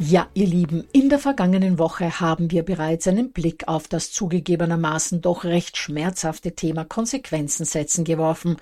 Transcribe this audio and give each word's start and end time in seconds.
Ja, 0.00 0.28
ihr 0.34 0.48
Lieben, 0.48 0.88
in 0.92 1.08
der 1.08 1.20
vergangenen 1.20 1.78
Woche 1.78 2.18
haben 2.18 2.50
wir 2.50 2.64
bereits 2.64 3.06
einen 3.06 3.32
Blick 3.32 3.68
auf 3.68 3.86
das 3.86 4.10
zugegebenermaßen 4.10 5.20
doch 5.20 5.44
recht 5.44 5.76
schmerzhafte 5.76 6.56
Thema 6.56 6.84
Konsequenzen 6.84 7.64
setzen 7.64 8.04
geworfen, 8.04 8.56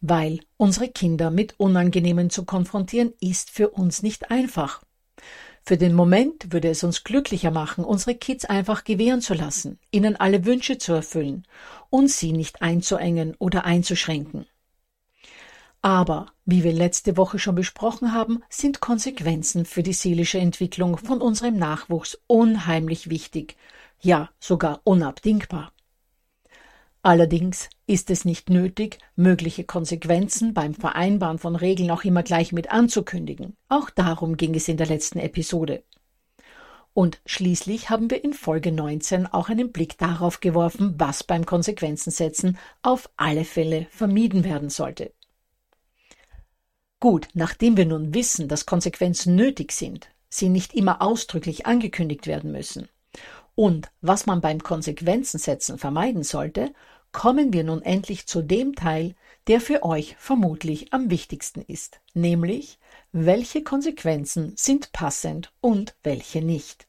weil 0.00 0.40
unsere 0.56 0.88
Kinder 0.88 1.32
mit 1.32 1.58
Unangenehmen 1.58 2.30
zu 2.30 2.44
konfrontieren 2.44 3.12
ist 3.20 3.50
für 3.50 3.70
uns 3.70 4.04
nicht 4.04 4.30
einfach. 4.30 4.84
Für 5.64 5.76
den 5.76 5.92
Moment 5.92 6.52
würde 6.52 6.68
es 6.68 6.84
uns 6.84 7.02
glücklicher 7.02 7.50
machen, 7.50 7.82
unsere 7.82 8.14
Kids 8.14 8.44
einfach 8.44 8.84
gewähren 8.84 9.20
zu 9.20 9.34
lassen, 9.34 9.80
ihnen 9.90 10.14
alle 10.14 10.44
Wünsche 10.44 10.78
zu 10.78 10.92
erfüllen 10.92 11.48
und 11.90 12.08
sie 12.12 12.30
nicht 12.30 12.62
einzuengen 12.62 13.34
oder 13.40 13.64
einzuschränken. 13.64 14.46
Aber, 15.82 16.32
wie 16.44 16.64
wir 16.64 16.72
letzte 16.72 17.16
Woche 17.16 17.38
schon 17.38 17.54
besprochen 17.54 18.12
haben, 18.12 18.42
sind 18.48 18.80
Konsequenzen 18.80 19.64
für 19.64 19.82
die 19.82 19.92
seelische 19.92 20.38
Entwicklung 20.38 20.96
von 20.96 21.20
unserem 21.20 21.56
Nachwuchs 21.56 22.18
unheimlich 22.26 23.10
wichtig, 23.10 23.56
ja 24.00 24.30
sogar 24.40 24.80
unabdingbar. 24.84 25.72
Allerdings 27.02 27.68
ist 27.86 28.10
es 28.10 28.24
nicht 28.24 28.50
nötig, 28.50 28.98
mögliche 29.14 29.62
Konsequenzen 29.62 30.54
beim 30.54 30.74
Vereinbaren 30.74 31.38
von 31.38 31.54
Regeln 31.54 31.92
auch 31.92 32.02
immer 32.02 32.24
gleich 32.24 32.50
mit 32.50 32.72
anzukündigen. 32.72 33.56
Auch 33.68 33.90
darum 33.90 34.36
ging 34.36 34.56
es 34.56 34.66
in 34.66 34.76
der 34.76 34.88
letzten 34.88 35.20
Episode. 35.20 35.84
Und 36.94 37.20
schließlich 37.24 37.90
haben 37.90 38.10
wir 38.10 38.24
in 38.24 38.32
Folge 38.32 38.72
19 38.72 39.26
auch 39.26 39.50
einen 39.50 39.70
Blick 39.70 39.98
darauf 39.98 40.40
geworfen, 40.40 40.94
was 40.98 41.22
beim 41.22 41.46
Konsequenzensetzen 41.46 42.58
auf 42.82 43.08
alle 43.16 43.44
Fälle 43.44 43.86
vermieden 43.90 44.42
werden 44.42 44.68
sollte. 44.68 45.12
Gut, 47.00 47.28
nachdem 47.34 47.76
wir 47.76 47.86
nun 47.86 48.14
wissen, 48.14 48.48
dass 48.48 48.66
Konsequenzen 48.66 49.34
nötig 49.34 49.72
sind, 49.72 50.08
sie 50.28 50.48
nicht 50.48 50.74
immer 50.74 51.02
ausdrücklich 51.02 51.66
angekündigt 51.66 52.26
werden 52.26 52.52
müssen 52.52 52.88
und 53.56 53.90
was 54.02 54.26
man 54.26 54.40
beim 54.40 54.62
Konsequenzensetzen 54.62 55.78
vermeiden 55.78 56.22
sollte, 56.22 56.72
kommen 57.10 57.52
wir 57.52 57.64
nun 57.64 57.82
endlich 57.82 58.26
zu 58.26 58.42
dem 58.42 58.76
Teil, 58.76 59.16
der 59.48 59.60
für 59.60 59.82
euch 59.82 60.14
vermutlich 60.18 60.92
am 60.92 61.10
wichtigsten 61.10 61.62
ist, 61.62 62.00
nämlich 62.14 62.78
welche 63.10 63.62
Konsequenzen 63.62 64.52
sind 64.56 64.92
passend 64.92 65.52
und 65.60 65.96
welche 66.02 66.42
nicht. 66.42 66.86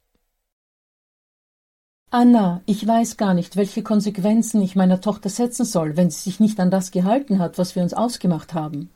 Anna, 2.10 2.62
ich 2.66 2.86
weiß 2.86 3.18
gar 3.18 3.34
nicht, 3.34 3.56
welche 3.56 3.84
Konsequenzen 3.84 4.62
ich 4.62 4.76
meiner 4.76 5.02
Tochter 5.02 5.30
setzen 5.30 5.66
soll, 5.66 5.98
wenn 5.98 6.10
sie 6.10 6.22
sich 6.22 6.40
nicht 6.40 6.60
an 6.60 6.72
das 6.72 6.92
gehalten 6.92 7.40
hat, 7.40 7.58
was 7.58 7.76
wir 7.76 7.84
uns 7.84 7.94
ausgemacht 7.94 8.54
haben. 8.54 8.90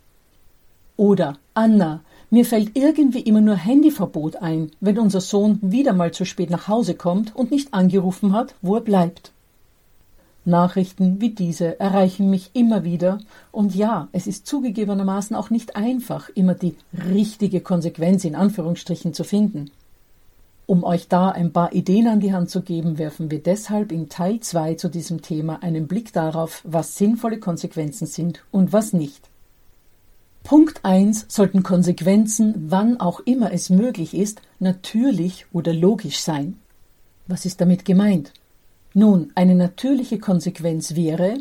Oder 1.01 1.39
Anna, 1.55 2.01
mir 2.29 2.45
fällt 2.45 2.77
irgendwie 2.77 3.21
immer 3.21 3.41
nur 3.41 3.55
Handyverbot 3.55 4.35
ein, 4.35 4.69
wenn 4.81 4.99
unser 4.99 5.19
Sohn 5.19 5.57
wieder 5.63 5.93
mal 5.93 6.11
zu 6.11 6.25
spät 6.25 6.51
nach 6.51 6.67
Hause 6.67 6.93
kommt 6.93 7.35
und 7.35 7.49
nicht 7.49 7.73
angerufen 7.73 8.33
hat, 8.33 8.53
wo 8.61 8.75
er 8.75 8.81
bleibt. 8.81 9.31
Nachrichten 10.45 11.19
wie 11.19 11.31
diese 11.31 11.79
erreichen 11.79 12.29
mich 12.29 12.51
immer 12.53 12.83
wieder, 12.83 13.17
und 13.51 13.73
ja, 13.73 14.09
es 14.11 14.27
ist 14.27 14.45
zugegebenermaßen 14.45 15.35
auch 15.35 15.49
nicht 15.49 15.75
einfach, 15.75 16.29
immer 16.35 16.53
die 16.53 16.75
richtige 16.93 17.61
Konsequenz 17.61 18.23
in 18.23 18.35
Anführungsstrichen 18.35 19.15
zu 19.15 19.23
finden. 19.23 19.71
Um 20.67 20.83
euch 20.83 21.07
da 21.07 21.29
ein 21.29 21.51
paar 21.51 21.73
Ideen 21.73 22.07
an 22.07 22.19
die 22.19 22.31
Hand 22.31 22.51
zu 22.51 22.61
geben, 22.61 22.99
werfen 22.99 23.31
wir 23.31 23.41
deshalb 23.41 23.91
in 23.91 24.07
Teil 24.07 24.39
2 24.39 24.75
zu 24.75 24.87
diesem 24.87 25.23
Thema 25.23 25.63
einen 25.63 25.87
Blick 25.87 26.13
darauf, 26.13 26.61
was 26.63 26.95
sinnvolle 26.95 27.39
Konsequenzen 27.39 28.05
sind 28.05 28.43
und 28.51 28.71
was 28.71 28.93
nicht. 28.93 29.30
Punkt 30.43 30.83
1 30.83 31.27
sollten 31.29 31.63
Konsequenzen, 31.63 32.65
wann 32.67 32.99
auch 32.99 33.19
immer 33.21 33.53
es 33.53 33.69
möglich 33.69 34.13
ist, 34.15 34.41
natürlich 34.59 35.45
oder 35.53 35.73
logisch 35.73 36.19
sein. 36.19 36.59
Was 37.27 37.45
ist 37.45 37.61
damit 37.61 37.85
gemeint? 37.85 38.33
Nun, 38.93 39.31
eine 39.35 39.55
natürliche 39.55 40.19
Konsequenz 40.19 40.95
wäre, 40.95 41.37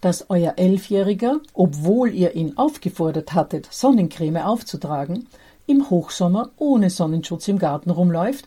dass 0.00 0.30
euer 0.30 0.54
Elfjähriger, 0.56 1.40
obwohl 1.52 2.14
ihr 2.14 2.34
ihn 2.34 2.56
aufgefordert 2.56 3.34
hattet, 3.34 3.68
Sonnencreme 3.70 4.38
aufzutragen, 4.38 5.26
im 5.66 5.90
Hochsommer 5.90 6.50
ohne 6.56 6.90
Sonnenschutz 6.90 7.48
im 7.48 7.58
Garten 7.58 7.90
rumläuft 7.90 8.46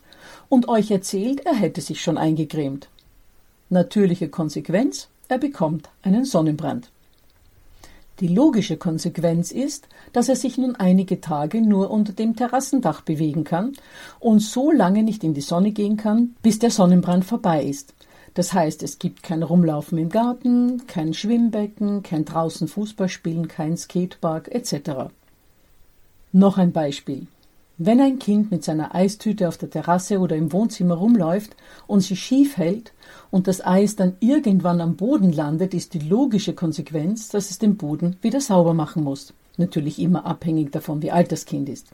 und 0.50 0.70
euch 0.70 0.90
erzählt, 0.90 1.46
er 1.46 1.56
hätte 1.56 1.82
sich 1.82 2.02
schon 2.02 2.18
eingecremt. 2.18 2.90
Natürliche 3.70 4.30
Konsequenz, 4.30 5.10
er 5.28 5.38
bekommt 5.38 5.90
einen 6.02 6.26
Sonnenbrand. 6.26 6.90
Die 8.20 8.28
logische 8.28 8.78
Konsequenz 8.78 9.52
ist, 9.52 9.88
dass 10.12 10.28
er 10.28 10.36
sich 10.36 10.58
nun 10.58 10.76
einige 10.76 11.22
Tage 11.22 11.62
nur 11.62 11.92
unter 11.92 12.14
dem 12.14 12.36
Terrassendach 12.36 13.02
bewegen 13.02 13.44
kann 13.44 13.74
und 14.20 14.40
so 14.40 14.72
lange 14.72 15.04
nicht 15.04 15.24
in 15.24 15.36
die 15.36 15.42
Sonne 15.42 15.72
gehen 15.72 15.98
kann, 15.98 16.36
bis 16.42 16.58
der 16.58 16.72
Sonnenbrand 16.72 17.26
vorbei 17.26 17.64
ist. 17.64 17.94
Das 18.34 18.54
heißt, 18.54 18.82
es 18.82 18.98
gibt 18.98 19.22
kein 19.22 19.44
Rumlaufen 19.44 20.00
im 20.00 20.10
Garten, 20.10 20.88
kein 20.88 21.14
Schwimmbecken, 21.14 22.02
kein 22.02 22.26
draußen 22.26 22.68
Fußballspielen, 22.68 23.48
kein 23.48 23.78
Skatepark 23.78 24.50
etc. 24.50 25.12
Noch 26.32 26.58
ein 26.58 26.72
Beispiel. 26.72 27.28
Wenn 27.80 28.02
ein 28.02 28.18
Kind 28.18 28.50
mit 28.50 28.64
seiner 28.64 28.96
Eistüte 28.96 29.48
auf 29.48 29.60
der 29.60 29.70
Terrasse 29.70 30.18
oder 30.18 30.36
im 30.36 30.52
Wohnzimmer 30.52 30.96
rumläuft 30.96 31.56
und 31.86 32.00
sie 32.00 32.16
schief 32.16 32.58
hält 32.58 32.92
und 33.30 33.48
das 33.48 33.64
Eis 33.64 33.96
dann 33.96 34.16
irgendwann 34.20 34.82
am 34.82 34.96
Boden 34.96 35.32
landet, 35.32 35.76
ist 35.76 35.94
die 35.94 36.00
logische 36.00 36.54
Konsequenz, 36.54 37.30
dass 37.30 37.52
es 37.52 37.60
den 37.60 37.78
Boden 37.78 38.16
wieder 38.24 38.42
sauber 38.42 38.74
machen 38.74 39.04
muss. 39.04 39.32
Natürlich 39.58 40.00
immer 40.00 40.26
abhängig 40.26 40.72
davon, 40.72 41.04
wie 41.04 41.12
alt 41.12 41.32
das 41.32 41.46
Kind 41.46 41.70
ist. 41.70 41.90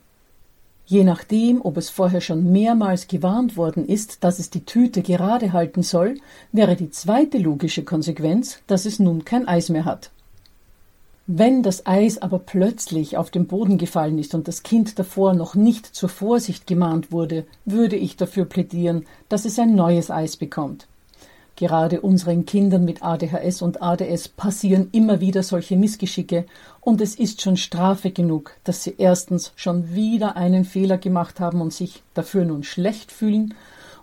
Je 0.85 1.03
nachdem, 1.03 1.59
ob 1.61 1.75
es 1.75 1.89
vorher 1.89 2.21
schon 2.21 2.49
mehrmals 2.49 3.09
gewarnt 3.09 3.57
worden 3.57 3.85
ist, 3.85 4.23
dass 4.23 4.39
es 4.39 4.49
die 4.49 4.63
Tüte 4.65 5.01
gerade 5.01 5.51
halten 5.51 5.83
soll, 5.83 6.15
wäre 6.53 6.77
die 6.77 6.91
zweite 6.91 7.37
logische 7.39 7.83
Konsequenz, 7.83 8.59
dass 8.67 8.85
es 8.85 8.99
nun 8.99 9.25
kein 9.25 9.49
Eis 9.49 9.67
mehr 9.67 9.83
hat. 9.83 10.11
Wenn 11.25 11.63
das 11.63 11.85
Eis 11.85 12.17
aber 12.17 12.37
plötzlich 12.37 13.15
auf 13.15 13.31
den 13.31 13.47
Boden 13.47 13.77
gefallen 13.77 14.19
ist 14.19 14.35
und 14.35 14.49
das 14.49 14.61
Kind 14.61 14.99
davor 14.99 15.33
noch 15.33 15.55
nicht 15.55 15.85
zur 15.85 16.09
Vorsicht 16.09 16.67
gemahnt 16.67 17.13
wurde, 17.13 17.45
würde 17.63 17.95
ich 17.95 18.17
dafür 18.17 18.43
plädieren, 18.43 19.05
dass 19.29 19.45
es 19.45 19.57
ein 19.57 19.73
neues 19.73 20.11
Eis 20.11 20.35
bekommt. 20.35 20.85
Gerade 21.55 22.01
unseren 22.01 22.45
Kindern 22.45 22.83
mit 22.83 23.03
ADHS 23.03 23.61
und 23.61 23.81
ADS 23.81 24.27
passieren 24.27 24.89
immer 24.91 25.21
wieder 25.21 25.43
solche 25.43 25.77
Missgeschicke 25.77 26.45
und 26.81 26.99
es 26.99 27.15
ist 27.15 27.41
schon 27.41 27.55
Strafe 27.55 28.11
genug, 28.11 28.51
dass 28.65 28.83
sie 28.83 28.95
erstens 28.97 29.53
schon 29.55 29.93
wieder 29.93 30.35
einen 30.35 30.65
Fehler 30.65 30.97
gemacht 30.97 31.39
haben 31.39 31.61
und 31.61 31.71
sich 31.71 32.03
dafür 32.15 32.43
nun 32.43 32.63
schlecht 32.63 33.13
fühlen 33.13 33.53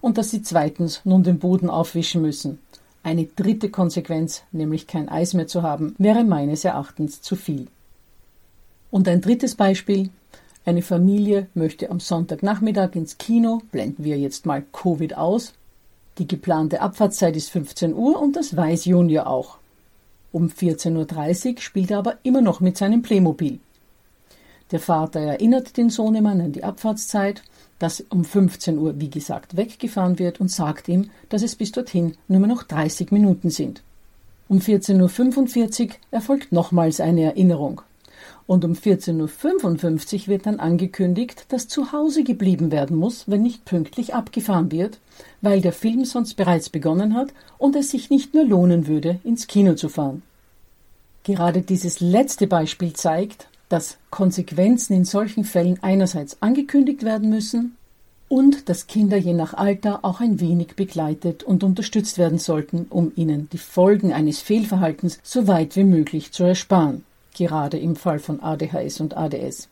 und 0.01 0.17
dass 0.17 0.31
sie 0.31 0.41
zweitens 0.41 1.03
nun 1.05 1.23
den 1.23 1.39
Boden 1.39 1.69
aufwischen 1.69 2.23
müssen. 2.23 2.61
Eine 3.03 3.25
dritte 3.25 3.71
Konsequenz, 3.71 4.43
nämlich 4.53 4.87
kein 4.87 5.09
Eis 5.09 5.35
mehr 5.35 5.47
zu 5.47 5.63
haben, 5.63 5.95
wäre 5.99 6.25
meines 6.25 6.65
Erachtens 6.65 7.23
zu 7.23 7.37
viel. 7.37 7.67
Und 8.91 9.09
ein 9.09 9.21
drittes 9.21 9.55
Beispiel. 9.55 10.11
Eine 10.67 10.83
Familie 10.83 11.47
möchte 11.55 11.91
am 11.91 12.01
Sonntagnachmittag 12.01 12.95
ins 12.95 13.17
Kino, 13.17 13.63
blenden 13.73 14.05
wir 14.05 14.19
jetzt 14.19 14.45
mal 14.45 14.63
Covid 14.73 15.17
aus, 15.17 15.55
die 16.19 16.29
geplante 16.29 16.83
Abfahrtszeit 16.83 17.35
ist 17.35 17.51
15 17.51 17.95
Uhr 17.95 18.21
und 18.21 18.37
das 18.37 18.55
weiß 18.55 18.85
Junior 18.85 19.27
auch. 19.27 19.57
Um 20.33 20.49
14.30 20.49 21.55
Uhr 21.55 21.61
spielt 21.61 21.91
er 21.91 21.99
aber 21.99 22.19
immer 22.25 22.43
noch 22.43 22.61
mit 22.61 22.77
seinem 22.77 23.01
Playmobil. 23.01 23.59
Der 24.71 24.81
Vater 24.81 25.21
erinnert 25.21 25.79
den 25.79 25.89
Sohnemann 25.89 26.41
an 26.43 26.53
die 26.53 26.63
Abfahrtszeit, 26.63 27.43
dass 27.81 28.05
um 28.11 28.25
15 28.25 28.79
Uhr, 28.79 29.01
wie 29.01 29.11
gesagt, 29.11 29.57
weggefahren 29.57 30.21
wird 30.21 30.41
und 30.41 30.51
sagt 30.51 30.87
ihm, 30.87 31.11
dass 31.29 31.43
es 31.43 31.57
bis 31.57 31.73
dorthin 31.73 32.15
nur 32.29 32.47
noch 32.47 32.63
30 32.63 33.11
Minuten 33.11 33.51
sind. 33.51 33.83
Um 34.49 34.59
14.45 34.59 35.89
Uhr 35.89 35.91
erfolgt 36.13 36.53
nochmals 36.53 37.01
eine 37.01 37.23
Erinnerung. 37.23 37.83
Und 38.47 38.65
um 38.65 38.73
14.55 38.73 40.23
Uhr 40.23 40.27
wird 40.27 40.47
dann 40.47 40.61
angekündigt, 40.61 41.47
dass 41.49 41.69
zu 41.69 41.93
Hause 41.93 42.25
geblieben 42.25 42.71
werden 42.71 42.97
muss, 42.97 43.29
wenn 43.29 43.43
nicht 43.43 43.65
pünktlich 43.65 44.13
abgefahren 44.15 44.71
wird, 44.73 44.99
weil 45.41 45.61
der 45.61 45.73
Film 45.73 46.05
sonst 46.05 46.35
bereits 46.35 46.69
begonnen 46.69 47.15
hat 47.15 47.33
und 47.59 47.77
es 47.77 47.91
sich 47.91 48.11
nicht 48.11 48.35
mehr 48.35 48.45
lohnen 48.45 48.87
würde, 48.87 49.21
ins 49.25 49.47
Kino 49.47 49.75
zu 49.75 49.89
fahren. 49.89 50.23
Gerade 51.23 51.63
dieses 51.63 52.01
letzte 52.01 52.47
Beispiel 52.47 52.93
zeigt, 52.93 53.47
dass 53.71 53.97
Konsequenzen 54.11 54.93
in 54.93 55.07
solchen 55.07 55.45
Fällen 55.45 55.79
einerseits 55.83 56.37
angekündigt 56.43 57.03
werden 57.03 57.31
müssen 57.31 57.77
und 58.29 58.69
dass 58.69 58.87
Kinder 58.87 59.17
je 59.17 59.33
nach 59.33 59.55
Alter 59.55 60.05
auch 60.05 60.21
ein 60.21 60.39
wenig 60.39 60.77
begleitet 60.77 61.43
und 61.43 61.65
unterstützt 61.65 62.19
werden 62.19 62.39
sollten, 62.39 62.87
um 62.91 63.13
ihnen 63.17 63.49
die 63.51 63.59
Folgen 63.59 64.13
eines 64.13 64.41
Fehlverhaltens 64.41 65.19
so 65.23 65.47
weit 65.47 65.77
wie 65.77 65.85
möglich 65.85 66.33
zu 66.33 66.45
ersparen, 66.45 67.05
gerade 67.35 67.79
im 67.79 67.97
Fall 67.97 68.19
von 68.19 68.41
ADHS 68.41 69.01
und 69.01 69.17
ADS. 69.17 69.69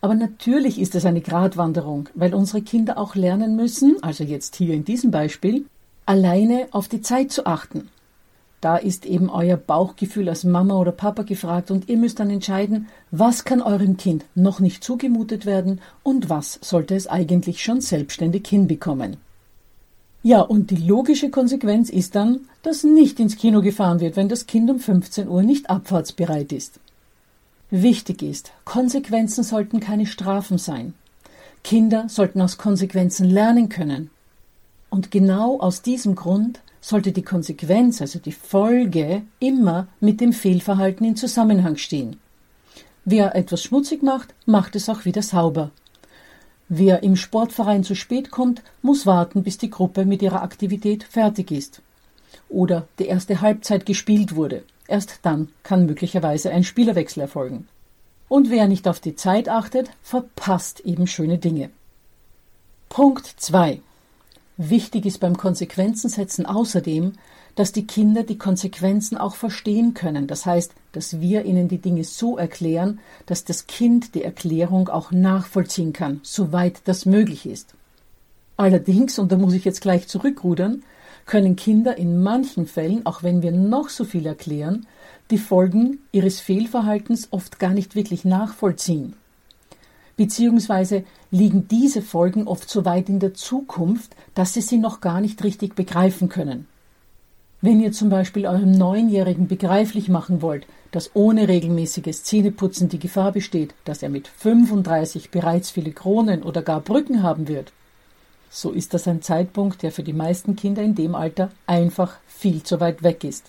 Aber 0.00 0.14
natürlich 0.14 0.80
ist 0.80 0.94
es 0.94 1.04
eine 1.04 1.20
Gratwanderung, 1.20 2.08
weil 2.14 2.34
unsere 2.34 2.60
Kinder 2.60 2.98
auch 2.98 3.14
lernen 3.14 3.56
müssen, 3.56 4.02
also 4.02 4.24
jetzt 4.24 4.56
hier 4.56 4.74
in 4.74 4.84
diesem 4.84 5.10
Beispiel, 5.10 5.64
alleine 6.06 6.66
auf 6.72 6.88
die 6.88 7.02
Zeit 7.02 7.30
zu 7.30 7.46
achten. 7.46 7.88
Da 8.62 8.76
ist 8.76 9.06
eben 9.06 9.28
euer 9.28 9.56
Bauchgefühl 9.56 10.28
als 10.28 10.44
Mama 10.44 10.78
oder 10.78 10.92
Papa 10.92 11.24
gefragt 11.24 11.72
und 11.72 11.88
ihr 11.88 11.96
müsst 11.96 12.20
dann 12.20 12.30
entscheiden, 12.30 12.86
was 13.10 13.44
kann 13.44 13.60
eurem 13.60 13.96
Kind 13.96 14.24
noch 14.36 14.60
nicht 14.60 14.84
zugemutet 14.84 15.46
werden 15.46 15.80
und 16.04 16.30
was 16.30 16.60
sollte 16.62 16.94
es 16.94 17.08
eigentlich 17.08 17.60
schon 17.64 17.80
selbstständig 17.80 18.46
hinbekommen. 18.46 19.16
Ja, 20.22 20.42
und 20.42 20.70
die 20.70 20.76
logische 20.76 21.28
Konsequenz 21.30 21.90
ist 21.90 22.14
dann, 22.14 22.42
dass 22.62 22.84
nicht 22.84 23.18
ins 23.18 23.36
Kino 23.36 23.62
gefahren 23.62 23.98
wird, 23.98 24.14
wenn 24.14 24.28
das 24.28 24.46
Kind 24.46 24.70
um 24.70 24.78
15 24.78 25.26
Uhr 25.26 25.42
nicht 25.42 25.68
abfahrtsbereit 25.68 26.52
ist. 26.52 26.78
Wichtig 27.72 28.22
ist, 28.22 28.52
Konsequenzen 28.64 29.42
sollten 29.42 29.80
keine 29.80 30.06
Strafen 30.06 30.58
sein. 30.58 30.94
Kinder 31.64 32.08
sollten 32.08 32.40
aus 32.40 32.58
Konsequenzen 32.58 33.28
lernen 33.28 33.68
können. 33.68 34.10
Und 34.88 35.10
genau 35.10 35.58
aus 35.58 35.82
diesem 35.82 36.14
Grund 36.14 36.60
sollte 36.82 37.12
die 37.12 37.22
Konsequenz, 37.22 38.02
also 38.02 38.18
die 38.18 38.32
Folge, 38.32 39.22
immer 39.38 39.86
mit 40.00 40.20
dem 40.20 40.34
Fehlverhalten 40.34 41.06
in 41.06 41.16
Zusammenhang 41.16 41.76
stehen. 41.78 42.18
Wer 43.06 43.34
etwas 43.34 43.62
schmutzig 43.62 44.02
macht, 44.02 44.34
macht 44.44 44.76
es 44.76 44.88
auch 44.90 45.06
wieder 45.06 45.22
sauber. 45.22 45.70
Wer 46.68 47.02
im 47.02 47.16
Sportverein 47.16 47.84
zu 47.84 47.94
spät 47.94 48.30
kommt, 48.30 48.62
muss 48.82 49.06
warten, 49.06 49.42
bis 49.42 49.58
die 49.58 49.70
Gruppe 49.70 50.04
mit 50.04 50.22
ihrer 50.22 50.42
Aktivität 50.42 51.04
fertig 51.04 51.50
ist. 51.50 51.82
Oder 52.48 52.88
die 52.98 53.06
erste 53.06 53.40
Halbzeit 53.40 53.86
gespielt 53.86 54.34
wurde. 54.34 54.64
Erst 54.88 55.20
dann 55.22 55.48
kann 55.62 55.86
möglicherweise 55.86 56.50
ein 56.50 56.64
Spielerwechsel 56.64 57.20
erfolgen. 57.22 57.68
Und 58.28 58.50
wer 58.50 58.66
nicht 58.66 58.88
auf 58.88 59.00
die 59.00 59.14
Zeit 59.14 59.48
achtet, 59.48 59.90
verpasst 60.02 60.80
eben 60.80 61.06
schöne 61.06 61.38
Dinge. 61.38 61.70
Punkt 62.88 63.26
2. 63.26 63.80
Wichtig 64.56 65.06
ist 65.06 65.18
beim 65.18 65.36
Konsequenzensetzen 65.36 66.44
außerdem, 66.46 67.12
dass 67.54 67.72
die 67.72 67.86
Kinder 67.86 68.22
die 68.22 68.38
Konsequenzen 68.38 69.16
auch 69.16 69.34
verstehen 69.34 69.94
können. 69.94 70.26
Das 70.26 70.46
heißt, 70.46 70.72
dass 70.92 71.20
wir 71.20 71.44
ihnen 71.44 71.68
die 71.68 71.78
Dinge 71.78 72.04
so 72.04 72.36
erklären, 72.36 73.00
dass 73.26 73.44
das 73.44 73.66
Kind 73.66 74.14
die 74.14 74.22
Erklärung 74.22 74.88
auch 74.88 75.10
nachvollziehen 75.10 75.92
kann, 75.92 76.20
soweit 76.22 76.82
das 76.84 77.06
möglich 77.06 77.46
ist. 77.46 77.74
Allerdings, 78.56 79.18
und 79.18 79.32
da 79.32 79.36
muss 79.36 79.54
ich 79.54 79.64
jetzt 79.64 79.80
gleich 79.80 80.08
zurückrudern, 80.08 80.82
können 81.26 81.56
Kinder 81.56 81.96
in 81.96 82.22
manchen 82.22 82.66
Fällen, 82.66 83.06
auch 83.06 83.22
wenn 83.22 83.42
wir 83.42 83.52
noch 83.52 83.88
so 83.88 84.04
viel 84.04 84.26
erklären, 84.26 84.86
die 85.30 85.38
Folgen 85.38 85.98
ihres 86.10 86.40
Fehlverhaltens 86.40 87.28
oft 87.30 87.58
gar 87.58 87.70
nicht 87.70 87.94
wirklich 87.94 88.24
nachvollziehen. 88.24 89.14
Beziehungsweise 90.22 91.02
liegen 91.32 91.66
diese 91.66 92.00
Folgen 92.00 92.46
oft 92.46 92.70
so 92.70 92.84
weit 92.84 93.08
in 93.08 93.18
der 93.18 93.34
Zukunft, 93.34 94.14
dass 94.36 94.54
sie 94.54 94.60
sie 94.60 94.78
noch 94.78 95.00
gar 95.00 95.20
nicht 95.20 95.42
richtig 95.42 95.74
begreifen 95.74 96.28
können. 96.28 96.68
Wenn 97.60 97.80
ihr 97.80 97.90
zum 97.90 98.08
Beispiel 98.08 98.46
eurem 98.46 98.70
Neunjährigen 98.70 99.48
begreiflich 99.48 100.08
machen 100.08 100.40
wollt, 100.40 100.64
dass 100.92 101.10
ohne 101.14 101.48
regelmäßiges 101.48 102.22
Zähneputzen 102.22 102.88
die 102.88 103.00
Gefahr 103.00 103.32
besteht, 103.32 103.74
dass 103.84 104.00
er 104.04 104.10
mit 104.10 104.28
35 104.28 105.32
bereits 105.32 105.72
viele 105.72 105.90
Kronen 105.90 106.44
oder 106.44 106.62
gar 106.62 106.82
Brücken 106.82 107.24
haben 107.24 107.48
wird, 107.48 107.72
so 108.48 108.70
ist 108.70 108.94
das 108.94 109.08
ein 109.08 109.22
Zeitpunkt, 109.22 109.82
der 109.82 109.90
für 109.90 110.04
die 110.04 110.12
meisten 110.12 110.54
Kinder 110.54 110.82
in 110.82 110.94
dem 110.94 111.16
Alter 111.16 111.50
einfach 111.66 112.18
viel 112.28 112.62
zu 112.62 112.78
weit 112.78 113.02
weg 113.02 113.24
ist. 113.24 113.46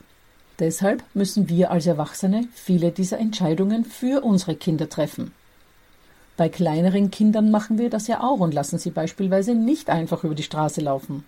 Deshalb 0.57 1.03
müssen 1.13 1.49
wir 1.49 1.69
als 1.69 1.85
Erwachsene 1.85 2.47
viele 2.51 2.89
dieser 2.89 3.19
Entscheidungen 3.19 3.85
für 3.85 4.23
unsere 4.23 4.55
Kinder 4.55 4.89
treffen. 4.89 5.33
Bei 6.35 6.49
kleineren 6.49 7.11
Kindern 7.11 7.51
machen 7.51 7.77
wir 7.77 7.89
das 7.89 8.07
ja 8.07 8.21
auch 8.21 8.39
und 8.39 8.53
lassen 8.53 8.79
sie 8.79 8.89
beispielsweise 8.89 9.53
nicht 9.53 9.89
einfach 9.89 10.23
über 10.23 10.35
die 10.35 10.43
Straße 10.43 10.81
laufen. 10.81 11.25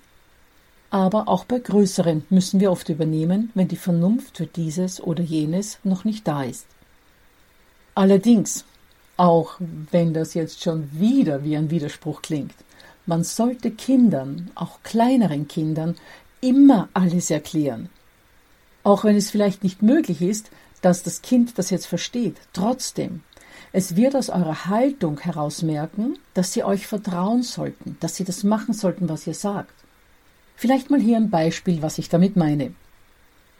Aber 0.89 1.27
auch 1.27 1.45
bei 1.45 1.59
größeren 1.59 2.25
müssen 2.29 2.59
wir 2.59 2.71
oft 2.71 2.89
übernehmen, 2.89 3.51
wenn 3.53 3.67
die 3.67 3.75
Vernunft 3.75 4.37
für 4.37 4.47
dieses 4.47 5.01
oder 5.01 5.23
jenes 5.23 5.77
noch 5.83 6.05
nicht 6.05 6.27
da 6.27 6.43
ist. 6.43 6.65
Allerdings, 7.93 8.65
auch 9.17 9.55
wenn 9.91 10.13
das 10.13 10.33
jetzt 10.33 10.63
schon 10.63 10.89
wieder 10.91 11.43
wie 11.43 11.55
ein 11.55 11.69
Widerspruch 11.69 12.21
klingt, 12.21 12.55
man 13.05 13.23
sollte 13.23 13.71
Kindern, 13.71 14.49
auch 14.55 14.79
kleineren 14.83 15.47
Kindern, 15.47 15.95
immer 16.41 16.89
alles 16.93 17.29
erklären. 17.29 17.89
Auch 18.83 19.03
wenn 19.03 19.15
es 19.15 19.29
vielleicht 19.29 19.63
nicht 19.63 19.81
möglich 19.81 20.21
ist, 20.21 20.49
dass 20.81 21.03
das 21.03 21.21
Kind 21.21 21.57
das 21.57 21.69
jetzt 21.69 21.87
versteht, 21.87 22.37
trotzdem. 22.53 23.21
Es 23.77 23.97
wird 23.97 24.15
aus 24.15 24.29
eurer 24.29 24.67
Haltung 24.67 25.19
heraus 25.19 25.61
merken, 25.61 26.17
dass 26.33 26.53
sie 26.53 26.63
euch 26.63 26.87
vertrauen 26.87 27.43
sollten, 27.43 27.97
dass 27.99 28.15
sie 28.15 28.23
das 28.23 28.45
machen 28.45 28.73
sollten, 28.73 29.09
was 29.09 29.27
ihr 29.27 29.33
sagt. 29.33 29.73
Vielleicht 30.55 30.89
mal 30.89 31.01
hier 31.01 31.17
ein 31.17 31.29
Beispiel, 31.29 31.81
was 31.81 31.97
ich 31.97 32.07
damit 32.07 32.37
meine. 32.37 32.73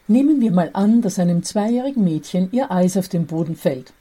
Nehmen 0.07 0.39
wir 0.39 0.53
mal 0.53 0.69
an, 0.71 1.01
dass 1.01 1.19
einem 1.19 1.43
zweijährigen 1.43 2.05
Mädchen 2.05 2.47
ihr 2.53 2.71
Eis 2.71 2.95
auf 2.95 3.09
den 3.09 3.27
Boden 3.27 3.57
fällt. 3.57 3.91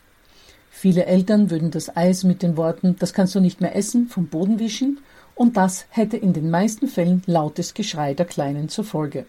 Viele 0.71 1.05
Eltern 1.07 1.51
würden 1.51 1.73
das 1.73 1.97
Eis 1.97 2.23
mit 2.23 2.45
den 2.45 2.57
Worten 2.57 2.95
Das 3.01 3.13
kannst 3.13 3.35
du 3.35 3.41
nicht 3.41 3.61
mehr 3.61 3.75
essen 3.75 4.07
vom 4.07 4.29
Boden 4.29 4.61
wischen 4.61 5.01
und 5.35 5.57
das 5.57 5.85
hätte 5.91 6.17
in 6.17 6.33
den 6.33 6.49
meisten 6.49 6.87
Fällen 6.87 7.25
lautes 7.27 7.75
Geschrei 7.75 8.15
der 8.15 8.27
Kleinen 8.27 8.69
zur 8.69 8.85
Folge. 8.85 9.27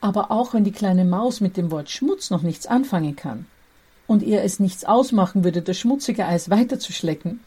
Aber 0.00 0.32
auch 0.32 0.54
wenn 0.54 0.64
die 0.64 0.72
kleine 0.72 1.04
Maus 1.04 1.40
mit 1.40 1.56
dem 1.56 1.70
Wort 1.70 1.88
Schmutz 1.88 2.30
noch 2.30 2.42
nichts 2.42 2.66
anfangen 2.66 3.14
kann 3.14 3.46
und 4.08 4.24
ihr 4.24 4.42
es 4.42 4.58
nichts 4.58 4.84
ausmachen 4.84 5.44
würde, 5.44 5.62
das 5.62 5.78
schmutzige 5.78 6.26
Eis 6.26 6.50
weiterzuschlecken, 6.50 7.38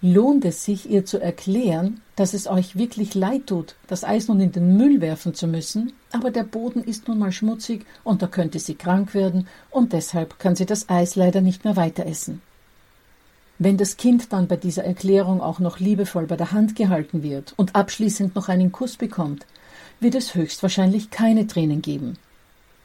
lohnt 0.00 0.44
es 0.44 0.64
sich, 0.64 0.90
ihr 0.90 1.04
zu 1.04 1.18
erklären, 1.20 2.00
dass 2.16 2.34
es 2.34 2.48
euch 2.48 2.76
wirklich 2.76 3.14
leid 3.14 3.46
tut, 3.46 3.76
das 3.86 4.04
Eis 4.04 4.26
nun 4.26 4.40
in 4.40 4.50
den 4.50 4.76
Müll 4.76 5.00
werfen 5.00 5.34
zu 5.34 5.46
müssen, 5.46 5.92
aber 6.10 6.30
der 6.30 6.44
Boden 6.44 6.82
ist 6.82 7.06
nun 7.06 7.18
mal 7.18 7.30
schmutzig 7.30 7.84
und 8.02 8.22
da 8.22 8.26
könnte 8.26 8.58
sie 8.58 8.74
krank 8.74 9.14
werden 9.14 9.46
und 9.70 9.92
deshalb 9.92 10.38
kann 10.38 10.56
sie 10.56 10.66
das 10.66 10.88
Eis 10.88 11.14
leider 11.14 11.40
nicht 11.40 11.64
mehr 11.64 11.76
weiter 11.76 12.06
essen. 12.06 12.40
Wenn 13.60 13.76
das 13.76 13.96
Kind 13.96 14.32
dann 14.32 14.46
bei 14.46 14.56
dieser 14.56 14.84
Erklärung 14.84 15.40
auch 15.40 15.58
noch 15.58 15.80
liebevoll 15.80 16.26
bei 16.26 16.36
der 16.36 16.52
Hand 16.52 16.76
gehalten 16.76 17.24
wird 17.24 17.54
und 17.56 17.74
abschließend 17.74 18.36
noch 18.36 18.48
einen 18.48 18.70
Kuss 18.70 18.96
bekommt, 18.96 19.46
wird 19.98 20.14
es 20.14 20.36
höchstwahrscheinlich 20.36 21.10
keine 21.10 21.48
Tränen 21.48 21.82
geben. 21.82 22.16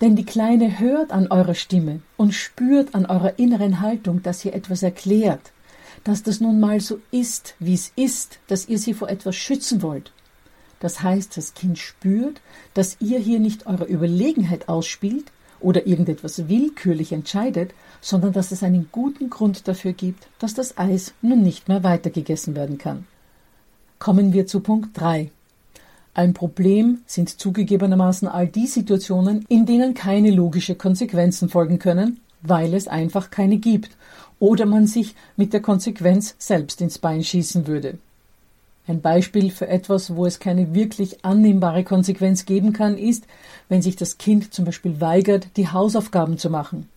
Denn 0.03 0.17
die 0.17 0.25
Kleine 0.25 0.79
hört 0.79 1.13
an 1.13 1.27
eurer 1.31 1.55
Stimme 1.55 2.01
und 2.17 2.33
spürt 2.33 2.93
an 2.93 3.05
eurer 3.05 3.39
inneren 3.39 3.79
Haltung, 3.79 4.21
dass 4.21 4.43
ihr 4.43 4.53
etwas 4.53 4.83
erklärt, 4.83 5.53
dass 6.03 6.23
das 6.23 6.41
nun 6.41 6.59
mal 6.59 6.81
so 6.81 6.99
ist, 7.11 7.55
wie 7.59 7.73
es 7.73 7.93
ist, 7.95 8.39
dass 8.47 8.67
ihr 8.67 8.79
sie 8.79 8.93
vor 8.93 9.07
etwas 9.07 9.37
schützen 9.37 9.81
wollt. 9.81 10.11
Das 10.81 11.01
heißt, 11.03 11.37
das 11.37 11.53
Kind 11.53 11.79
spürt, 11.79 12.41
dass 12.73 12.97
ihr 12.99 13.17
hier 13.17 13.39
nicht 13.39 13.65
eure 13.65 13.85
Überlegenheit 13.85 14.67
ausspielt 14.67 15.31
oder 15.61 15.87
irgendetwas 15.87 16.49
willkürlich 16.49 17.13
entscheidet, 17.13 17.73
sondern 18.01 18.33
dass 18.33 18.51
es 18.51 18.61
einen 18.61 18.89
guten 18.91 19.29
Grund 19.29 19.69
dafür 19.69 19.93
gibt, 19.93 20.27
dass 20.37 20.53
das 20.53 20.77
Eis 20.77 21.13
nun 21.21 21.43
nicht 21.43 21.69
mehr 21.69 21.85
weitergegessen 21.85 22.57
werden 22.57 22.77
kann. 22.77 23.07
Kommen 23.99 24.33
wir 24.33 24.47
zu 24.47 24.59
Punkt 24.59 24.99
3. 24.99 25.31
Ein 26.15 26.35
Problem 26.35 26.99
sind 27.07 27.39
zugegebenermaßen 27.39 28.27
all 28.27 28.47
die 28.47 28.67
Situationen, 28.67 29.45
in 29.49 29.65
denen 29.65 29.95
keine 29.95 30.29
logische 30.29 30.75
Konsequenzen 30.75 31.49
folgen 31.49 31.79
können, 31.79 32.19
weil 32.43 32.75
es 32.75 32.87
einfach 32.87 33.31
keine 33.31 33.57
gibt 33.57 33.97
oder 34.37 34.67
man 34.67 34.85
sich 34.85 35.15
mit 35.37 35.53
der 35.53 35.61
Konsequenz 35.61 36.35
selbst 36.37 36.81
ins 36.81 36.99
Bein 36.99 37.23
schießen 37.23 37.65
würde. 37.65 37.97
Ein 38.85 39.01
Beispiel 39.01 39.49
für 39.49 39.67
etwas, 39.67 40.15
wo 40.15 40.27
es 40.27 40.39
keine 40.39 40.75
wirklich 40.75 41.25
annehmbare 41.25 41.83
Konsequenz 41.83 42.45
geben 42.45 42.73
kann, 42.73 42.95
ist, 42.95 43.23
wenn 43.67 43.81
sich 43.81 43.95
das 43.95 44.19
Kind 44.19 44.53
zum 44.53 44.65
Beispiel 44.65 45.01
weigert, 45.01 45.47
die 45.57 45.69
Hausaufgaben 45.69 46.37
zu 46.37 46.51
machen. 46.51 46.89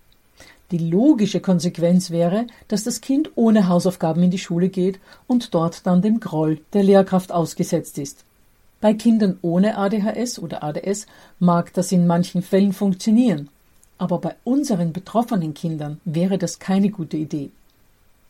Die 0.72 0.78
logische 0.78 1.40
Konsequenz 1.40 2.10
wäre, 2.10 2.48
dass 2.68 2.82
das 2.82 3.00
Kind 3.00 3.30
ohne 3.36 3.68
Hausaufgaben 3.68 4.22
in 4.24 4.30
die 4.30 4.38
Schule 4.38 4.68
geht 4.68 4.98
und 5.26 5.54
dort 5.54 5.86
dann 5.86 6.02
dem 6.02 6.20
Groll 6.20 6.58
der 6.74 6.82
Lehrkraft 6.82 7.32
ausgesetzt 7.32 7.96
ist. 7.96 8.25
Bei 8.80 8.92
Kindern 8.92 9.38
ohne 9.40 9.78
ADHS 9.78 10.38
oder 10.38 10.62
ADS 10.62 11.06
mag 11.38 11.72
das 11.72 11.92
in 11.92 12.06
manchen 12.06 12.42
Fällen 12.42 12.72
funktionieren, 12.72 13.48
aber 13.96 14.18
bei 14.18 14.34
unseren 14.44 14.92
betroffenen 14.92 15.54
Kindern 15.54 16.00
wäre 16.04 16.36
das 16.36 16.58
keine 16.58 16.90
gute 16.90 17.16
Idee. 17.16 17.50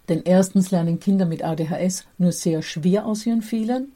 Denn 0.08 0.22
erstens 0.24 0.70
lernen 0.70 1.00
Kinder 1.00 1.26
mit 1.26 1.42
ADHS 1.42 2.04
nur 2.18 2.30
sehr 2.30 2.62
schwer 2.62 3.06
aus 3.06 3.26
ihren 3.26 3.42
Fehlern, 3.42 3.88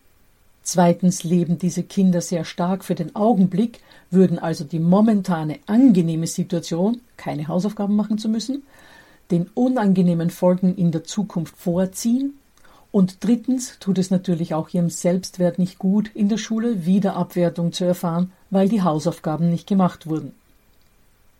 zweitens 0.65 1.23
leben 1.23 1.59
diese 1.59 1.85
Kinder 1.85 2.21
sehr 2.21 2.45
stark 2.45 2.85
für 2.85 2.97
den 2.97 3.15
Augenblick, 3.15 3.79
würden 4.11 4.41
also 4.41 4.65
die 4.65 4.81
momentane 4.81 5.61
angenehme 5.67 6.27
Situation, 6.27 7.01
keine 7.17 7.47
Hausaufgaben 7.47 7.95
machen 7.95 8.19
zu 8.19 8.29
müssen, 8.29 8.65
den 9.31 9.49
unangenehmen 9.55 10.31
Folgen 10.31 10.75
in 10.75 10.91
der 10.91 11.05
Zukunft 11.05 11.57
vorziehen 11.57 12.35
und 12.93 13.23
drittens 13.25 13.79
tut 13.79 13.99
es 13.99 14.11
natürlich 14.11 14.55
auch 14.55 14.69
ihrem 14.71 14.91
Selbstwert 14.91 15.59
nicht 15.59 15.79
gut, 15.79 16.11
in 16.15 16.29
der 16.29 16.39
Schule 16.39 16.87
Wiederabwertung 16.87 17.73
zu 17.73 17.85
erfahren, 17.85 18.33
weil 18.51 18.69
die 18.69 18.83
Hausaufgaben 18.83 19.49
nicht 19.49 19.69
gemacht 19.69 20.09
wurden. 20.09 20.33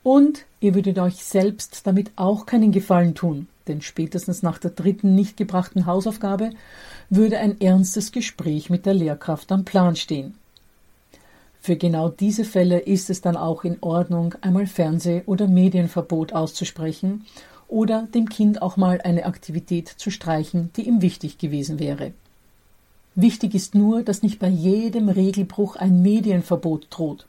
Und 0.03 0.47
ihr 0.61 0.75
würdet 0.75 0.99
euch 0.99 1.25
selbst 1.25 1.87
damit 1.87 2.13
auch 2.17 2.47
keinen 2.47 2.73
Gefallen 2.73 3.15
tun, 3.15 3.49
denn 3.67 3.83
spätestens 3.83 4.43
nach 4.43 4.59
der 4.59 4.71
dritten 4.71 5.15
nicht 5.15 5.37
gebrachten 5.37 5.87
Hausaufgabe 5.87 6.51
würde 7.11 7.39
ein 7.39 7.61
ernstes 7.61 8.13
Gespräch 8.13 8.71
mit 8.71 8.87
der 8.87 8.95
Lehrkraft 8.95 9.51
am 9.51 9.65
Plan 9.65 9.97
stehen. 9.97 10.35
Für 11.61 11.77
genau 11.77 12.09
diese 12.09 12.45
Fälle 12.45 12.79
ist 12.79 13.11
es 13.11 13.21
dann 13.21 13.37
auch 13.37 13.65
in 13.65 13.77
Ordnung, 13.83 14.35
einmal 14.41 14.67
Fernseh- 14.67 15.25
oder 15.27 15.47
Medienverbot 15.47 16.33
auszusprechen 16.33 17.27
oder 17.71 18.09
dem 18.15 18.29
Kind 18.29 18.63
auch 18.63 18.77
mal 18.77 19.01
eine 19.01 19.25
Aktivität 19.25 19.89
zu 19.89 20.11
streichen, 20.11 20.71
die 20.77 20.87
ihm 20.87 21.03
wichtig 21.03 21.39
gewesen 21.39 21.79
wäre. 21.79 22.13
Wichtig 23.15 23.55
ist 23.55 23.75
nur, 23.75 24.03
dass 24.03 24.23
nicht 24.23 24.39
bei 24.39 24.49
jedem 24.49 25.09
Regelbruch 25.09 25.77
ein 25.77 26.03
Medienverbot 26.03 26.87
droht 26.91 27.27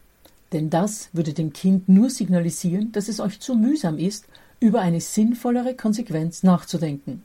denn 0.52 0.70
das 0.70 1.10
würde 1.14 1.34
dem 1.34 1.54
Kind 1.54 1.88
nur 1.88 2.10
signalisieren, 2.10 2.92
dass 2.92 3.08
es 3.08 3.20
euch 3.20 3.40
zu 3.40 3.56
mühsam 3.56 3.98
ist, 3.98 4.26
über 4.60 4.82
eine 4.82 5.02
sinnvollere 5.02 5.76
Konsequenz 5.76 6.44
nachzudenken. 6.44 7.24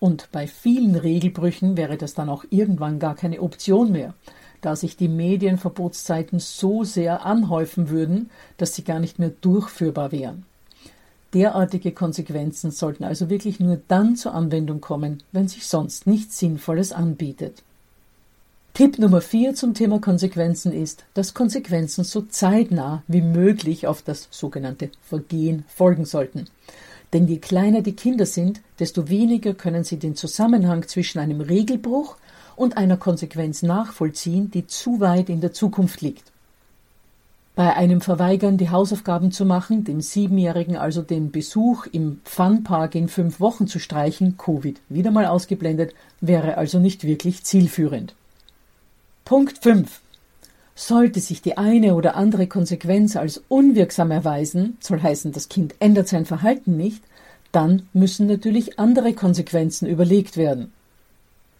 Und 0.00 0.30
bei 0.32 0.46
vielen 0.46 0.94
Regelbrüchen 0.94 1.76
wäre 1.76 1.96
das 1.96 2.14
dann 2.14 2.28
auch 2.28 2.44
irgendwann 2.50 2.98
gar 2.98 3.14
keine 3.14 3.40
Option 3.42 3.92
mehr, 3.92 4.14
da 4.60 4.76
sich 4.76 4.96
die 4.96 5.08
Medienverbotszeiten 5.08 6.38
so 6.38 6.84
sehr 6.84 7.24
anhäufen 7.26 7.90
würden, 7.90 8.30
dass 8.56 8.74
sie 8.74 8.82
gar 8.82 8.98
nicht 8.98 9.18
mehr 9.18 9.30
durchführbar 9.40 10.10
wären. 10.10 10.46
Derartige 11.34 11.92
Konsequenzen 11.92 12.70
sollten 12.70 13.04
also 13.04 13.28
wirklich 13.28 13.60
nur 13.60 13.80
dann 13.88 14.16
zur 14.16 14.34
Anwendung 14.34 14.80
kommen, 14.80 15.22
wenn 15.30 15.46
sich 15.46 15.66
sonst 15.66 16.06
nichts 16.06 16.38
Sinnvolles 16.38 16.92
anbietet. 16.92 17.62
Tipp 18.72 18.98
Nummer 18.98 19.20
vier 19.20 19.54
zum 19.54 19.74
Thema 19.74 19.98
Konsequenzen 19.98 20.72
ist, 20.72 21.04
dass 21.14 21.34
Konsequenzen 21.34 22.04
so 22.04 22.22
zeitnah 22.22 23.02
wie 23.08 23.22
möglich 23.22 23.86
auf 23.86 24.02
das 24.02 24.28
sogenannte 24.30 24.90
Vergehen 25.02 25.64
folgen 25.68 26.04
sollten. 26.04 26.46
Denn 27.12 27.26
je 27.26 27.38
kleiner 27.38 27.82
die 27.82 27.96
Kinder 27.96 28.24
sind, 28.24 28.60
desto 28.78 29.08
weniger 29.08 29.52
können 29.52 29.84
sie 29.84 29.98
den 29.98 30.14
Zusammenhang 30.14 30.86
zwischen 30.86 31.18
einem 31.18 31.40
Regelbruch 31.40 32.16
und 32.54 32.76
einer 32.76 32.96
Konsequenz 32.96 33.62
nachvollziehen, 33.62 34.50
die 34.50 34.66
zu 34.66 35.00
weit 35.00 35.28
in 35.28 35.40
der 35.40 35.52
Zukunft 35.52 36.00
liegt. 36.00 36.30
Bei 37.58 37.74
einem 37.74 38.00
Verweigern, 38.00 38.56
die 38.56 38.70
Hausaufgaben 38.70 39.32
zu 39.32 39.44
machen, 39.44 39.82
dem 39.82 40.00
Siebenjährigen 40.00 40.76
also 40.76 41.02
den 41.02 41.32
Besuch 41.32 41.86
im 41.90 42.20
Funpark 42.22 42.94
in 42.94 43.08
fünf 43.08 43.40
Wochen 43.40 43.66
zu 43.66 43.80
streichen, 43.80 44.36
Covid 44.38 44.80
wieder 44.88 45.10
mal 45.10 45.26
ausgeblendet, 45.26 45.92
wäre 46.20 46.56
also 46.56 46.78
nicht 46.78 47.02
wirklich 47.02 47.42
zielführend. 47.42 48.14
Punkt 49.24 49.58
5. 49.58 50.00
Sollte 50.76 51.18
sich 51.18 51.42
die 51.42 51.58
eine 51.58 51.96
oder 51.96 52.14
andere 52.14 52.46
Konsequenz 52.46 53.16
als 53.16 53.42
unwirksam 53.48 54.12
erweisen, 54.12 54.76
soll 54.78 55.02
heißen, 55.02 55.32
das 55.32 55.48
Kind 55.48 55.74
ändert 55.80 56.06
sein 56.06 56.26
Verhalten 56.26 56.76
nicht, 56.76 57.02
dann 57.50 57.88
müssen 57.92 58.28
natürlich 58.28 58.78
andere 58.78 59.14
Konsequenzen 59.14 59.88
überlegt 59.88 60.36
werden. 60.36 60.72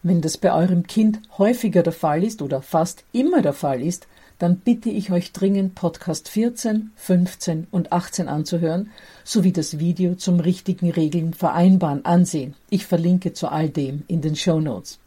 Wenn 0.05 0.21
das 0.21 0.39
bei 0.39 0.55
eurem 0.55 0.87
Kind 0.87 1.19
häufiger 1.39 1.83
der 1.83 1.93
Fall 1.93 2.23
ist 2.23 2.41
oder 2.41 2.63
fast 2.63 3.03
immer 3.11 3.43
der 3.43 3.53
Fall 3.53 3.83
ist, 3.83 4.07
dann 4.39 4.59
bitte 4.59 4.91
ich 4.91 5.11
euch 5.11 5.33
dringend 5.33 5.75
Podcast 5.75 6.29
14, 6.29 6.91
15 6.97 7.67
und 7.71 7.93
18 7.93 8.29
anzuhören, 8.29 8.91
sowie 9.25 9.53
das 9.53 9.79
Video 9.79 10.15
zum 10.15 10.41
richtigen 10.41 10.91
Regeln 10.91 11.35
vereinbaren 11.35 12.05
ansehen. 12.05 12.55
Ich 12.71 12.87
verlinke 12.87 13.33
zu 13.33 13.49
all 13.49 13.69
dem 13.69 14.05
in 14.07 14.21
den 14.21 14.37
Show 14.37 14.61
Notes. 14.61 14.99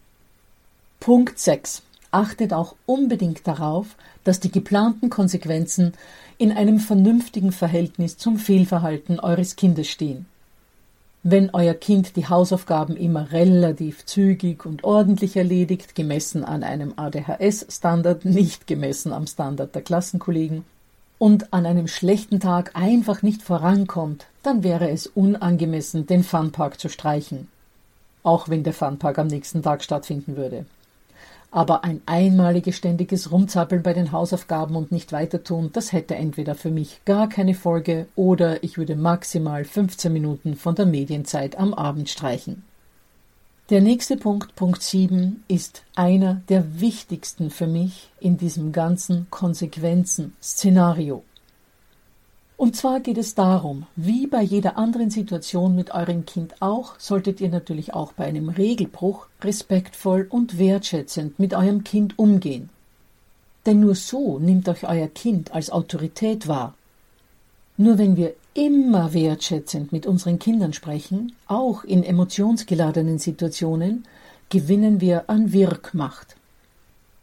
Punkt 0.99 1.39
6 1.39 1.83
achtet 2.11 2.53
auch 2.53 2.75
unbedingt 2.85 3.47
darauf, 3.47 3.95
dass 4.23 4.39
die 4.39 4.51
geplanten 4.51 5.09
Konsequenzen 5.09 5.93
in 6.37 6.51
einem 6.51 6.79
vernünftigen 6.79 7.51
Verhältnis 7.51 8.17
zum 8.17 8.37
Fehlverhalten 8.37 9.19
eures 9.19 9.55
Kindes 9.55 9.87
stehen. 9.87 10.25
Wenn 11.23 11.51
euer 11.53 11.75
Kind 11.75 12.15
die 12.15 12.27
Hausaufgaben 12.27 12.97
immer 12.97 13.31
relativ 13.31 14.05
zügig 14.05 14.65
und 14.65 14.83
ordentlich 14.83 15.37
erledigt, 15.37 15.93
gemessen 15.93 16.43
an 16.43 16.63
einem 16.63 16.93
ADHS-Standard, 16.95 18.25
nicht 18.25 18.65
gemessen 18.65 19.13
am 19.13 19.27
Standard 19.27 19.75
der 19.75 19.83
Klassenkollegen, 19.83 20.65
und 21.19 21.53
an 21.53 21.67
einem 21.67 21.87
schlechten 21.87 22.39
Tag 22.39 22.71
einfach 22.73 23.21
nicht 23.21 23.43
vorankommt, 23.43 24.25
dann 24.41 24.63
wäre 24.63 24.89
es 24.89 25.05
unangemessen, 25.05 26.07
den 26.07 26.23
Funpark 26.23 26.79
zu 26.79 26.89
streichen. 26.89 27.47
Auch 28.23 28.49
wenn 28.49 28.63
der 28.63 28.73
Funpark 28.73 29.19
am 29.19 29.27
nächsten 29.27 29.61
Tag 29.61 29.83
stattfinden 29.83 30.35
würde. 30.35 30.65
Aber 31.51 31.83
ein 31.83 32.01
einmaliges 32.05 32.77
ständiges 32.77 33.29
Rumzappeln 33.29 33.83
bei 33.83 33.93
den 33.93 34.13
Hausaufgaben 34.13 34.77
und 34.77 34.93
nicht 34.93 35.11
weiter 35.11 35.43
tun, 35.43 35.69
das 35.73 35.91
hätte 35.91 36.15
entweder 36.15 36.55
für 36.55 36.71
mich 36.71 37.01
gar 37.03 37.27
keine 37.27 37.53
Folge 37.53 38.07
oder 38.15 38.63
ich 38.63 38.77
würde 38.77 38.95
maximal 38.95 39.65
15 39.65 40.13
Minuten 40.13 40.55
von 40.55 40.75
der 40.75 40.85
Medienzeit 40.85 41.57
am 41.57 41.73
Abend 41.73 42.09
streichen. 42.09 42.63
Der 43.69 43.81
nächste 43.81 44.17
Punkt, 44.17 44.55
Punkt 44.55 44.81
7, 44.81 45.43
ist 45.47 45.83
einer 45.95 46.41
der 46.49 46.81
wichtigsten 46.81 47.49
für 47.49 47.67
mich 47.67 48.09
in 48.19 48.37
diesem 48.37 48.71
ganzen 48.71 49.27
Konsequenzen-Szenario. 49.29 51.23
Und 52.61 52.75
zwar 52.75 52.99
geht 52.99 53.17
es 53.17 53.33
darum, 53.33 53.87
wie 53.95 54.27
bei 54.27 54.43
jeder 54.43 54.77
anderen 54.77 55.09
Situation 55.09 55.75
mit 55.75 55.95
eurem 55.95 56.27
Kind 56.27 56.61
auch, 56.61 56.93
solltet 56.99 57.41
ihr 57.41 57.49
natürlich 57.49 57.95
auch 57.95 58.13
bei 58.13 58.25
einem 58.25 58.49
Regelbruch 58.49 59.25
respektvoll 59.41 60.27
und 60.29 60.59
wertschätzend 60.59 61.39
mit 61.39 61.55
eurem 61.55 61.83
Kind 61.83 62.19
umgehen. 62.19 62.69
Denn 63.65 63.79
nur 63.79 63.95
so 63.95 64.37
nimmt 64.37 64.69
euch 64.69 64.87
euer 64.87 65.07
Kind 65.07 65.55
als 65.55 65.71
Autorität 65.71 66.47
wahr. 66.47 66.75
Nur 67.77 67.97
wenn 67.97 68.15
wir 68.15 68.35
immer 68.53 69.11
wertschätzend 69.11 69.91
mit 69.91 70.05
unseren 70.05 70.37
Kindern 70.37 70.73
sprechen, 70.73 71.33
auch 71.47 71.83
in 71.83 72.03
emotionsgeladenen 72.03 73.17
Situationen, 73.17 74.05
gewinnen 74.51 75.01
wir 75.01 75.31
an 75.31 75.51
Wirkmacht. 75.51 76.35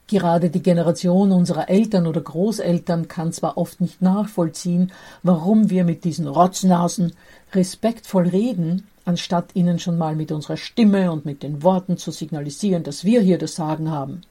Gerade 0.09 0.49
die 0.49 0.63
Generation 0.63 1.33
unserer 1.33 1.69
Eltern 1.69 2.07
oder 2.07 2.23
Großeltern 2.23 3.09
kann 3.09 3.31
zwar 3.31 3.59
oft 3.59 3.83
nicht 3.83 4.01
nachvollziehen, 4.01 4.91
warum 5.23 5.69
wir 5.69 5.85
mit 5.85 6.05
diesen 6.05 6.27
Rotznasen 6.27 7.13
respektvoll 7.53 8.27
reden, 8.27 8.87
anstatt 9.05 9.55
ihnen 9.55 9.79
schon 9.79 9.99
mal 9.99 10.17
mit 10.17 10.33
unserer 10.33 10.57
Stimme 10.57 11.13
und 11.13 11.27
mit 11.27 11.43
den 11.43 11.63
Worten 11.63 11.99
zu 11.99 12.11
signalisieren, 12.11 12.85
dass 12.85 13.05
wir 13.05 13.21
hier 13.21 13.37
das 13.37 13.55
Sagen 13.55 13.91
haben. 13.91 14.23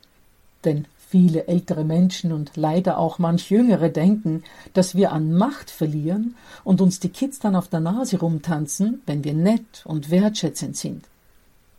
Denn 0.66 0.86
viele 1.10 1.48
ältere 1.48 1.84
Menschen 1.84 2.34
und 2.34 2.52
leider 2.56 2.98
auch 2.98 3.20
manch 3.20 3.52
jüngere 3.52 3.90
denken, 3.90 4.44
dass 4.74 4.96
wir 4.96 5.12
an 5.12 5.32
Macht 5.32 5.70
verlieren 5.70 6.36
und 6.64 6.82
uns 6.82 7.00
die 7.00 7.10
Kids 7.10 7.38
dann 7.38 7.56
auf 7.56 7.68
der 7.68 7.82
Nase 7.82 8.18
rumtanzen, 8.18 9.04
wenn 9.06 9.24
wir 9.24 9.36
nett 9.36 9.84
und 9.86 10.10
wertschätzend 10.10 10.76
sind. 10.76 11.06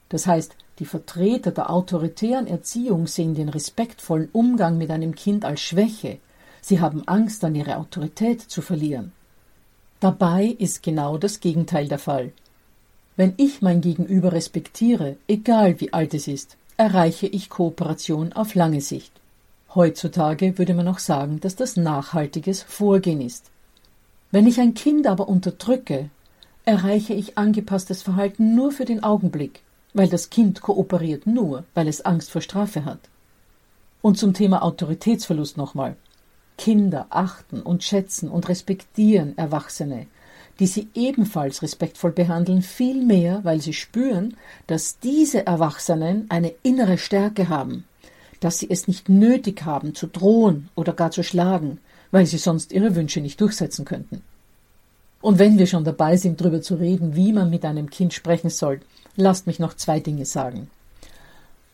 Das 0.08 0.28
heißt, 0.28 0.54
die 0.78 0.86
Vertreter 0.86 1.50
der 1.50 1.70
autoritären 1.70 2.46
Erziehung 2.46 3.06
sehen 3.06 3.34
den 3.34 3.48
respektvollen 3.48 4.28
Umgang 4.32 4.78
mit 4.78 4.90
einem 4.90 5.14
Kind 5.14 5.44
als 5.44 5.60
Schwäche. 5.60 6.18
Sie 6.60 6.80
haben 6.80 7.06
Angst, 7.06 7.44
an 7.44 7.54
ihre 7.54 7.76
Autorität 7.76 8.40
zu 8.40 8.62
verlieren. 8.62 9.12
Dabei 10.00 10.44
ist 10.46 10.82
genau 10.82 11.18
das 11.18 11.40
Gegenteil 11.40 11.88
der 11.88 11.98
Fall. 11.98 12.32
Wenn 13.16 13.34
ich 13.36 13.62
mein 13.62 13.80
Gegenüber 13.80 14.32
respektiere, 14.32 15.16
egal 15.26 15.80
wie 15.80 15.92
alt 15.92 16.14
es 16.14 16.28
ist, 16.28 16.56
erreiche 16.76 17.26
ich 17.26 17.50
Kooperation 17.50 18.32
auf 18.32 18.54
lange 18.54 18.80
Sicht. 18.80 19.12
Heutzutage 19.74 20.56
würde 20.56 20.74
man 20.74 20.86
auch 20.86 21.00
sagen, 21.00 21.40
dass 21.40 21.56
das 21.56 21.76
nachhaltiges 21.76 22.62
Vorgehen 22.62 23.20
ist. 23.20 23.50
Wenn 24.30 24.46
ich 24.46 24.60
ein 24.60 24.74
Kind 24.74 25.08
aber 25.08 25.28
unterdrücke, 25.28 26.10
erreiche 26.64 27.14
ich 27.14 27.36
angepasstes 27.36 28.02
Verhalten 28.02 28.54
nur 28.54 28.70
für 28.70 28.84
den 28.84 29.02
Augenblick, 29.02 29.62
weil 29.98 30.08
das 30.08 30.30
Kind 30.30 30.62
kooperiert 30.62 31.26
nur, 31.26 31.64
weil 31.74 31.88
es 31.88 32.02
Angst 32.02 32.30
vor 32.30 32.40
Strafe 32.40 32.84
hat. 32.84 33.00
Und 34.00 34.16
zum 34.16 34.32
Thema 34.32 34.62
Autoritätsverlust 34.62 35.56
nochmal. 35.56 35.96
Kinder 36.56 37.06
achten 37.10 37.60
und 37.60 37.82
schätzen 37.82 38.28
und 38.28 38.48
respektieren 38.48 39.36
Erwachsene, 39.36 40.06
die 40.60 40.68
sie 40.68 40.88
ebenfalls 40.94 41.62
respektvoll 41.62 42.12
behandeln, 42.12 42.62
viel 42.62 43.04
mehr, 43.04 43.40
weil 43.42 43.60
sie 43.60 43.72
spüren, 43.72 44.36
dass 44.68 45.00
diese 45.00 45.46
Erwachsenen 45.46 46.26
eine 46.28 46.54
innere 46.62 46.96
Stärke 46.96 47.48
haben, 47.48 47.84
dass 48.38 48.58
sie 48.58 48.70
es 48.70 48.86
nicht 48.86 49.08
nötig 49.08 49.64
haben, 49.64 49.96
zu 49.96 50.06
drohen 50.06 50.68
oder 50.76 50.92
gar 50.92 51.10
zu 51.10 51.24
schlagen, 51.24 51.78
weil 52.12 52.26
sie 52.26 52.38
sonst 52.38 52.72
ihre 52.72 52.94
Wünsche 52.94 53.20
nicht 53.20 53.40
durchsetzen 53.40 53.84
könnten. 53.84 54.22
Und 55.20 55.40
wenn 55.40 55.58
wir 55.58 55.66
schon 55.66 55.82
dabei 55.82 56.16
sind, 56.16 56.40
darüber 56.40 56.62
zu 56.62 56.76
reden, 56.76 57.16
wie 57.16 57.32
man 57.32 57.50
mit 57.50 57.64
einem 57.64 57.90
Kind 57.90 58.14
sprechen 58.14 58.50
soll, 58.50 58.80
lasst 59.18 59.46
mich 59.46 59.58
noch 59.58 59.74
zwei 59.74 60.00
Dinge 60.00 60.24
sagen. 60.24 60.70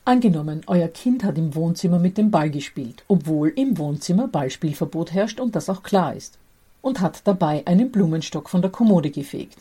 Angenommen, 0.05 0.63
euer 0.67 0.89
Kind 0.89 1.23
hat 1.23 1.39
im 1.39 1.55
Wohnzimmer 1.55 1.99
mit 1.99 2.19
dem 2.19 2.31
Ball 2.31 2.51
gespielt, 2.51 3.05
obwohl 3.07 3.49
im 3.51 3.79
Wohnzimmer 3.79 4.27
Ballspielverbot 4.27 5.13
herrscht 5.13 5.41
und 5.41 5.55
das 5.55 5.71
auch 5.71 5.83
klar 5.83 6.15
ist, 6.15 6.39
und 6.83 7.01
hat 7.01 7.23
dabei 7.25 7.67
einen 7.67 7.93
Blumenstock 7.93 8.51
von 8.51 8.61
der 8.61 8.71
Kommode 8.71 9.11
gefegt. 9.11 9.59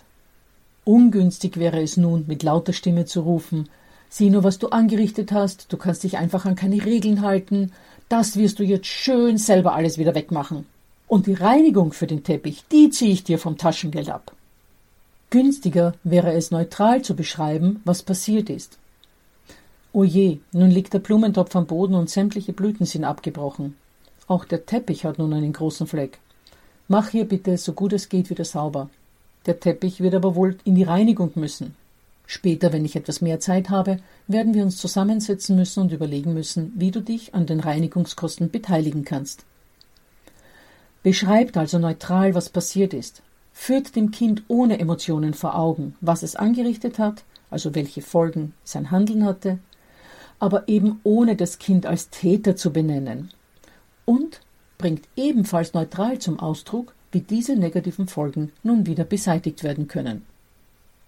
Ungünstig 0.84 1.58
wäre 1.58 1.82
es 1.82 1.96
nun, 1.96 2.26
mit 2.28 2.44
lauter 2.44 2.74
Stimme 2.74 3.06
zu 3.06 3.22
rufen 3.22 3.70
Sieh 4.16 4.30
nur, 4.30 4.44
was 4.44 4.60
du 4.60 4.68
angerichtet 4.68 5.32
hast, 5.32 5.74
du 5.74 5.78
kannst 5.78 6.04
dich 6.04 6.20
einfach 6.20 6.46
an 6.46 6.54
keine 6.54 6.86
Regeln 6.86 7.22
halten, 7.22 7.72
das 8.10 8.38
wirst 8.38 8.60
du 8.60 8.64
jetzt 8.64 8.86
schön 8.86 9.40
selber 9.40 9.74
alles 9.74 9.98
wieder 9.98 10.14
wegmachen. 10.14 10.68
Und 11.08 11.26
die 11.26 11.34
Reinigung 11.34 11.94
für 11.94 12.06
den 12.06 12.24
Teppich, 12.24 12.64
die 12.72 12.92
ziehe 12.92 13.12
ich 13.12 13.24
dir 13.24 13.40
vom 13.40 13.58
Taschengeld 13.58 14.12
ab. 14.12 14.36
Günstiger 15.34 15.96
wäre 16.04 16.32
es 16.34 16.52
neutral 16.52 17.02
zu 17.02 17.16
beschreiben, 17.16 17.82
was 17.86 18.04
passiert 18.04 18.52
ist. 18.52 18.78
O 19.92 20.04
je, 20.04 20.38
nun 20.52 20.70
liegt 20.70 20.94
der 20.94 21.00
Blumentopf 21.00 21.56
am 21.56 21.66
Boden 21.66 21.96
und 21.96 22.08
sämtliche 22.08 22.54
Blüten 22.54 22.86
sind 22.86 23.04
abgebrochen. 23.04 23.76
Auch 24.28 24.46
der 24.46 24.68
Teppich 24.68 25.06
hat 25.06 25.18
nun 25.18 25.34
einen 25.34 25.52
großen 25.52 25.88
Fleck. 25.88 26.20
Mach 26.88 27.10
hier 27.10 27.28
bitte 27.28 27.58
so 27.58 27.74
gut 27.74 27.94
es 27.94 28.10
geht 28.10 28.30
wieder 28.30 28.46
sauber. 28.46 28.92
Der 29.48 29.60
Teppich 29.60 30.02
wird 30.02 30.14
aber 30.14 30.36
wohl 30.36 30.56
in 30.66 30.76
die 30.76 30.84
Reinigung 30.84 31.32
müssen. 31.34 31.74
Später, 32.28 32.72
wenn 32.72 32.86
ich 32.86 32.96
etwas 32.96 33.20
mehr 33.20 33.40
Zeit 33.40 33.72
habe, 33.72 33.98
werden 34.28 34.54
wir 34.54 34.62
uns 34.62 34.78
zusammensetzen 34.78 35.56
müssen 35.56 35.82
und 35.82 35.92
überlegen 35.92 36.36
müssen, 36.36 36.74
wie 36.76 36.92
du 36.92 37.02
dich 37.02 37.34
an 37.34 37.48
den 37.48 37.60
Reinigungskosten 37.60 38.52
beteiligen 38.52 39.04
kannst. 39.04 39.46
Beschreibt 41.02 41.58
also 41.58 41.80
neutral, 41.80 42.36
was 42.36 42.50
passiert 42.50 42.94
ist. 42.94 43.24
Führt 43.54 43.96
dem 43.96 44.12
Kind 44.12 44.44
ohne 44.48 44.80
Emotionen 44.80 45.34
vor 45.34 45.56
Augen, 45.56 45.96
was 46.02 46.24
es 46.24 46.36
angerichtet 46.36 47.00
hat, 47.00 47.24
also 47.50 47.76
welche 47.76 48.02
Folgen 48.02 48.54
sein 48.64 48.92
Handeln 48.92 49.24
hatte, 49.24 49.60
aber 50.40 50.68
eben 50.68 51.00
ohne 51.04 51.36
das 51.36 51.60
Kind 51.60 51.86
als 51.86 52.10
Täter 52.10 52.56
zu 52.56 52.74
benennen. 52.74 53.32
Und 54.06 54.42
bringt 54.78 55.08
ebenfalls 55.16 55.74
neutral 55.74 56.20
zum 56.20 56.40
Ausdruck, 56.40 56.94
wie 57.14 57.22
diese 57.22 57.56
negativen 57.56 58.08
Folgen 58.08 58.52
nun 58.64 58.86
wieder 58.86 59.06
beseitigt 59.06 59.64
werden 59.64 59.88
können. 59.88 60.26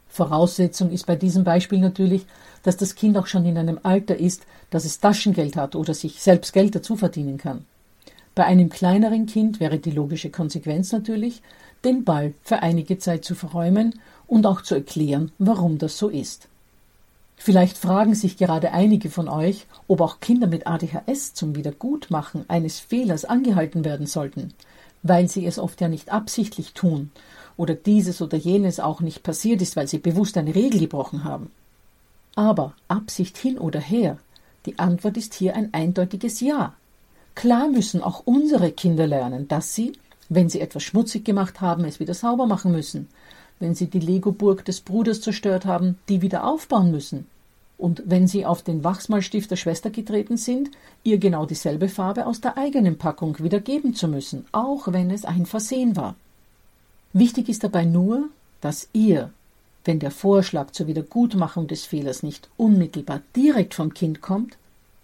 Voraussetzung 0.08 0.91
ist 0.91 1.08
bei 1.08 1.17
diesem 1.17 1.43
Beispiel 1.43 1.79
natürlich, 1.79 2.25
dass 2.63 2.77
das 2.77 2.95
Kind 2.95 3.17
auch 3.17 3.27
schon 3.27 3.45
in 3.45 3.58
einem 3.58 3.79
Alter 3.84 4.15
ist, 4.15 4.45
dass 4.69 4.86
es 4.86 4.99
Taschengeld 5.01 5.58
hat 5.58 5.75
oder 5.75 5.93
sich 5.93 6.21
selbst 6.21 6.53
Geld 6.53 6.73
dazu 6.73 6.95
verdienen 6.95 7.38
kann. 7.38 7.65
Bei 8.36 8.45
einem 8.45 8.69
kleineren 8.69 9.26
Kind 9.26 9.62
wäre 9.62 9.80
die 9.80 9.91
logische 9.91 10.30
Konsequenz 10.30 10.91
natürlich, 10.91 11.41
den 11.86 12.04
Ball 12.04 12.34
für 12.43 12.62
einige 12.62 13.00
Zeit 13.00 13.24
zu 13.24 13.34
verräumen 13.34 14.00
und 14.28 14.45
auch 14.45 14.62
zu 14.62 14.76
erklären, 14.76 15.32
warum 15.39 15.78
das 15.78 15.98
so 15.98 16.10
ist. 16.10 16.50
Vielleicht 17.38 17.78
fragen 17.78 18.15
sich 18.15 18.38
gerade 18.38 18.71
einige 18.71 19.10
von 19.10 19.30
euch, 19.30 19.67
ob 19.88 20.02
auch 20.02 20.19
Kinder 20.19 20.48
mit 20.48 20.67
ADHS 20.67 21.34
zum 21.34 21.56
Wiedergutmachen 21.56 22.45
eines 22.50 22.80
Fehlers 22.80 23.26
angehalten 23.26 23.86
werden 23.86 24.08
sollten, 24.08 24.54
weil 25.04 25.30
sie 25.30 25.45
es 25.45 25.60
oft 25.60 25.80
ja 25.82 25.88
nicht 25.88 26.12
absichtlich 26.12 26.74
tun 26.74 27.12
oder 27.58 27.76
dieses 27.76 28.21
oder 28.21 28.38
jenes 28.38 28.80
auch 28.80 29.02
nicht 29.02 29.24
passiert 29.24 29.62
ist, 29.62 29.76
weil 29.76 29.88
sie 29.88 30.00
bewusst 30.00 30.38
eine 30.38 30.56
Regel 30.56 30.80
gebrochen 30.80 31.24
haben. 31.24 31.52
Aber 32.36 32.74
Absicht 32.88 33.38
hin 33.38 33.58
oder 33.58 33.80
her, 33.80 34.17
die 34.65 34.80
Antwort 34.80 35.15
ist 35.15 35.34
hier 35.36 35.56
ein 35.56 35.74
eindeutiges 35.74 36.41
Ja. 36.41 36.74
Klar 37.36 37.67
müssen 37.67 38.02
auch 38.02 38.24
unsere 38.26 38.71
Kinder 38.71 39.06
lernen, 39.06 39.48
dass 39.48 39.76
sie, 39.76 39.93
wenn 40.30 40.50
sie 40.50 40.62
etwas 40.62 40.84
schmutzig 40.84 41.26
gemacht 41.26 41.62
haben, 41.62 41.84
es 41.86 42.00
wieder 42.00 42.13
sauber 42.13 42.48
machen 42.48 42.71
müssen, 42.71 43.10
wenn 43.60 43.76
sie 43.76 43.88
die 43.88 44.00
Lego-Burg 44.00 44.65
des 44.65 44.82
Bruders 44.82 45.21
zerstört 45.21 45.65
haben, 45.65 45.98
die 46.10 46.21
wieder 46.21 46.45
aufbauen 46.45 46.91
müssen. 46.91 47.28
Und 47.78 48.04
wenn 48.06 48.28
sie 48.28 48.45
auf 48.45 48.63
den 48.63 48.84
Wachsmalstift 48.86 49.52
der 49.52 49.58
Schwester 49.58 49.89
getreten 49.89 50.38
sind, 50.38 50.71
ihr 51.04 51.17
genau 51.17 51.45
dieselbe 51.45 51.89
Farbe 51.89 52.26
aus 52.26 52.39
der 52.39 52.58
eigenen 52.58 52.98
Packung 52.98 53.38
wieder 53.39 53.60
geben 53.60 53.93
zu 53.93 54.08
müssen, 54.08 54.45
auch 54.54 54.91
wenn 54.93 55.12
es 55.12 55.26
ein 55.26 55.45
Versehen 55.45 55.95
war. 55.98 56.15
Wichtig 57.12 57.50
ist 57.50 57.63
dabei 57.63 57.84
nur, 57.84 58.30
dass 58.62 58.88
ihr, 58.93 59.32
wenn 59.84 60.00
der 60.00 60.12
Vorschlag 60.12 60.71
zur 60.71 60.88
Wiedergutmachung 60.88 61.67
des 61.67 61.86
Fehlers 61.86 62.24
nicht 62.24 62.50
unmittelbar 62.56 63.21
direkt 63.36 63.74
vom 63.74 63.93
Kind 63.93 64.21
kommt, 64.21 64.58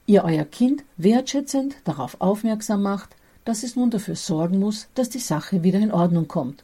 ihr 0.06 0.24
euer 0.24 0.46
Kind 0.46 0.84
wertschätzend 0.98 1.76
darauf 1.84 2.20
aufmerksam 2.20 2.84
macht, 2.84 3.16
dass 3.46 3.64
es 3.64 3.76
nun 3.76 3.90
dafür 3.90 4.16
sorgen 4.16 4.60
muss, 4.60 4.88
dass 4.96 5.10
die 5.10 5.20
Sache 5.20 5.64
wieder 5.64 5.80
in 5.80 5.92
Ordnung 5.92 6.28
kommt 6.28 6.64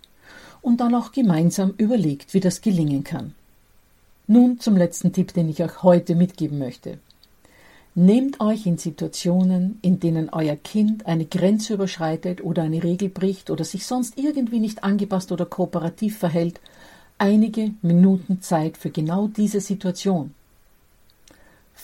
und 0.61 0.81
dann 0.81 0.95
auch 0.95 1.11
gemeinsam 1.11 1.73
überlegt, 1.77 2.33
wie 2.33 2.39
das 2.39 2.61
gelingen 2.61 3.03
kann. 3.03 3.33
Nun 4.27 4.59
zum 4.59 4.75
letzten 4.75 5.13
Tipp, 5.13 5.33
den 5.33 5.49
ich 5.49 5.63
euch 5.63 5.83
heute 5.83 6.13
mitgeben 6.15 6.59
möchte. 6.59 6.99
Nehmt 7.95 8.41
euch 8.41 8.65
in 8.67 8.77
Situationen, 8.77 9.79
in 9.81 9.99
denen 9.99 10.29
euer 10.29 10.55
Kind 10.55 11.07
eine 11.07 11.25
Grenze 11.25 11.73
überschreitet 11.73 12.43
oder 12.43 12.63
eine 12.63 12.83
Regel 12.83 13.09
bricht 13.09 13.49
oder 13.49 13.63
sich 13.63 13.87
sonst 13.87 14.19
irgendwie 14.19 14.59
nicht 14.59 14.83
angepasst 14.83 15.31
oder 15.31 15.45
kooperativ 15.45 16.17
verhält, 16.17 16.59
einige 17.17 17.71
Minuten 17.81 18.41
Zeit 18.41 18.77
für 18.77 18.91
genau 18.91 19.27
diese 19.27 19.61
Situation. 19.61 20.35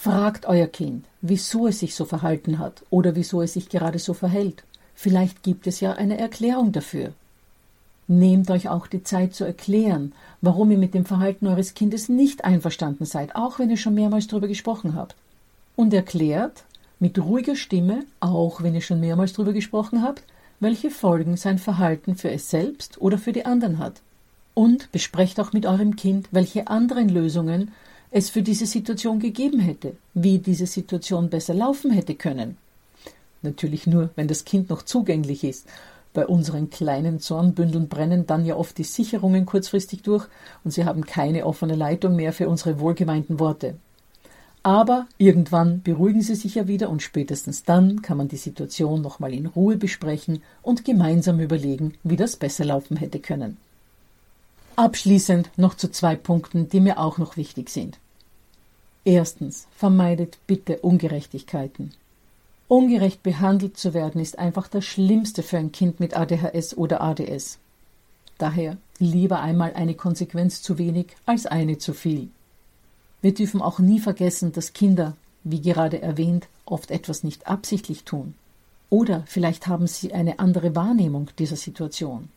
Fragt 0.04 0.48
euer 0.48 0.68
Kind, 0.68 1.06
wieso 1.22 1.66
es 1.66 1.80
sich 1.80 1.96
so 1.96 2.04
verhalten 2.04 2.60
hat 2.60 2.84
oder 2.90 3.16
wieso 3.16 3.42
es 3.42 3.54
sich 3.54 3.70
gerade 3.70 4.00
so 4.00 4.14
verhält. 4.14 4.66
Vielleicht 4.96 5.44
gibt 5.44 5.66
es 5.66 5.80
ja 5.80 5.94
eine 5.94 6.18
Erklärung 6.18 6.74
dafür. 6.74 7.14
Nehmt 8.10 8.52
euch 8.52 8.68
auch 8.68 8.88
die 8.88 9.06
Zeit 9.06 9.34
zu 9.34 9.46
erklären, 9.46 10.12
warum 10.42 10.72
ihr 10.72 10.78
mit 10.78 10.94
dem 10.94 11.06
Verhalten 11.06 11.48
eures 11.48 11.74
Kindes 11.74 12.10
nicht 12.10 12.44
einverstanden 12.44 13.06
seid, 13.06 13.38
auch 13.38 13.60
wenn 13.60 13.70
ihr 13.70 13.78
schon 13.78 13.94
mehrmals 13.94 14.28
darüber 14.28 14.50
gesprochen 14.50 14.94
habt. 14.94 15.16
Und 15.78 15.94
erklärt 15.94 16.66
mit 17.00 17.18
ruhiger 17.18 17.56
Stimme, 17.56 18.04
auch 18.20 18.62
wenn 18.62 18.76
ihr 18.76 18.82
schon 18.82 19.00
mehrmals 19.00 19.32
darüber 19.32 19.54
gesprochen 19.54 20.02
habt, 20.02 20.24
welche 20.60 20.92
Folgen 20.92 21.38
sein 21.38 21.60
Verhalten 21.60 22.18
für 22.18 22.30
es 22.30 22.50
selbst 22.50 23.00
oder 23.00 23.18
für 23.18 23.32
die 23.32 23.46
anderen 23.46 23.80
hat. 23.80 24.02
Und 24.54 24.92
besprecht 24.92 25.40
auch 25.40 25.54
mit 25.54 25.66
eurem 25.66 25.96
Kind, 25.96 26.28
welche 26.32 26.68
anderen 26.68 27.08
Lösungen 27.08 27.72
es 28.14 28.30
für 28.30 28.42
diese 28.42 28.66
Situation 28.66 29.20
gegeben 29.20 29.60
hätte, 29.60 29.96
wie 30.14 30.40
diese 30.40 30.68
Situation 30.68 31.30
besser 31.30 31.54
laufen 31.54 31.92
hätte 31.92 32.16
können. 32.16 32.58
Natürlich 33.42 33.88
nur, 33.88 34.12
wenn 34.16 34.28
das 34.28 34.46
Kind 34.46 34.70
noch 34.70 34.84
zugänglich 34.84 35.44
ist 35.44 35.68
bei 36.14 36.28
unseren 36.28 36.70
kleinen 36.70 37.20
Zornbündeln 37.20 37.88
brennen 37.88 38.28
dann 38.28 38.46
ja 38.46 38.56
oft 38.56 38.78
die 38.78 38.84
Sicherungen 38.84 39.46
kurzfristig 39.46 40.04
durch 40.04 40.28
und 40.64 40.72
sie 40.72 40.86
haben 40.86 41.06
keine 41.06 41.46
offene 41.46 41.76
Leitung 41.76 42.16
mehr 42.16 42.34
für 42.34 42.48
unsere 42.48 42.80
wohlgemeinten 42.80 43.40
Worte. 43.40 43.76
Aber 44.62 45.08
irgendwann 45.18 45.82
beruhigen 45.82 46.22
sie 46.22 46.36
sich 46.36 46.56
ja 46.56 46.68
wieder 46.68 46.90
und 46.90 47.02
spätestens 47.02 47.64
dann 47.64 48.02
kann 48.02 48.18
man 48.18 48.30
die 48.30 48.38
Situation 48.38 49.02
nochmal 49.02 49.34
in 49.34 49.48
Ruhe 49.48 49.76
besprechen 49.76 50.42
und 50.62 50.86
gemeinsam 50.86 51.40
überlegen, 51.40 51.96
wie 52.04 52.16
das 52.16 52.38
besser 52.38 52.64
laufen 52.64 52.96
hätte 52.96 53.20
können. 53.20 53.58
Abschließend 54.76 55.50
noch 55.58 55.76
zu 55.76 55.92
zwei 55.92 56.16
Punkten, 56.16 56.70
die 56.70 56.80
mir 56.80 56.98
auch 57.00 57.18
noch 57.18 57.36
wichtig 57.38 57.70
sind. 57.70 58.00
Erstens, 59.06 59.68
vermeidet 59.76 60.38
bitte 60.48 60.80
Ungerechtigkeiten. 60.80 61.92
Ungerecht 62.68 63.22
behandelt 63.22 63.78
zu 63.78 63.94
werden 63.94 64.22
ist 64.22 64.40
einfach 64.40 64.68
das 64.68 64.86
Schlimmste 64.86 65.44
für 65.44 65.58
ein 65.58 65.72
Kind 65.72 66.00
mit 66.00 66.16
ADHS 66.16 66.78
oder 66.78 67.02
ADS. 67.02 67.60
Daher 68.38 68.78
lieber 69.00 69.42
einmal 69.42 69.74
eine 69.74 69.94
Konsequenz 69.94 70.62
zu 70.62 70.78
wenig 70.78 71.08
als 71.26 71.46
eine 71.46 71.78
zu 71.78 71.94
viel. 71.94 72.30
Wir 73.22 73.34
dürfen 73.34 73.62
auch 73.62 73.80
nie 73.80 74.00
vergessen, 74.00 74.54
dass 74.54 74.74
Kinder, 74.74 75.16
wie 75.44 75.62
gerade 75.62 76.02
erwähnt, 76.02 76.48
oft 76.66 76.90
etwas 76.90 77.24
nicht 77.24 77.48
absichtlich 77.48 78.06
tun. 78.06 78.34
Oder 78.90 79.24
vielleicht 79.28 79.68
haben 79.68 79.88
sie 79.88 80.14
eine 80.14 80.40
andere 80.40 80.76
Wahrnehmung 80.76 81.30
dieser 81.38 81.56
Situation. 81.56 82.30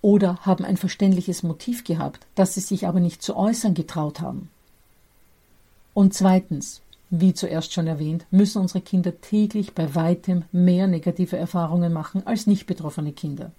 Oder 0.00 0.38
haben 0.38 0.64
ein 0.64 0.76
verständliches 0.76 1.42
Motiv 1.42 1.84
gehabt, 1.84 2.26
das 2.34 2.54
sie 2.54 2.60
sich 2.60 2.86
aber 2.86 3.00
nicht 3.00 3.22
zu 3.22 3.36
äußern 3.36 3.74
getraut 3.74 4.20
haben. 4.20 4.48
Und 5.98 6.14
zweitens, 6.14 6.80
wie 7.10 7.34
zuerst 7.34 7.72
schon 7.72 7.88
erwähnt, 7.88 8.24
müssen 8.30 8.62
unsere 8.62 8.80
Kinder 8.80 9.20
täglich 9.20 9.74
bei 9.74 9.96
weitem 9.96 10.44
mehr 10.52 10.86
negative 10.86 11.36
Erfahrungen 11.36 11.92
machen 11.92 12.24
als 12.24 12.46
nicht 12.46 12.68
betroffene 12.68 13.10
Kinder. 13.10 13.50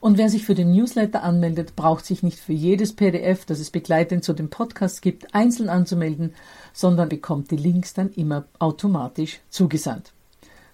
Und 0.00 0.18
wer 0.18 0.28
sich 0.28 0.44
für 0.44 0.56
den 0.56 0.72
Newsletter 0.72 1.22
anmeldet, 1.22 1.76
braucht 1.76 2.06
sich 2.06 2.24
nicht 2.24 2.40
für 2.40 2.52
jedes 2.52 2.96
PDF, 2.96 3.44
das 3.44 3.60
es 3.60 3.70
begleitend 3.70 4.24
zu 4.24 4.32
dem 4.32 4.50
Podcast 4.50 5.00
gibt, 5.00 5.32
einzeln 5.32 5.68
anzumelden, 5.68 6.34
sondern 6.72 7.08
bekommt 7.08 7.52
die 7.52 7.56
Links 7.56 7.94
dann 7.94 8.10
immer 8.14 8.46
automatisch 8.58 9.38
zugesandt. 9.48 10.12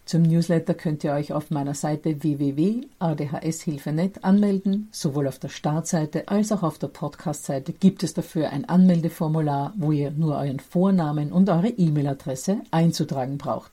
Zum 0.09 0.23
Newsletter 0.23 0.73
könnt 0.73 1.05
ihr 1.05 1.13
euch 1.13 1.35
auf 1.35 1.51
meiner 1.51 1.75
Seite 1.75 2.23
www.adhshilfe.net 2.23 4.25
anmelden. 4.25 4.89
Sowohl 4.91 5.29
auf 5.29 5.39
der 5.39 5.51
Startseite 5.51 6.29
als 6.29 6.51
auch 6.51 6.63
auf 6.63 6.79
der 6.79 6.87
Podcast-Seite 6.87 7.75
gibt 7.75 8.03
es 8.03 8.15
dafür 8.15 8.49
ein 8.49 8.67
Anmeldeformular, 8.67 9.75
wo 9.77 9.93
ihr 9.93 10.11
nur 10.11 10.39
euren 10.39 10.61
Vornamen 10.61 11.31
und 11.31 11.51
eure 11.51 11.69
E-Mail-Adresse 11.69 12.63
einzutragen 12.71 13.37
braucht. 13.37 13.73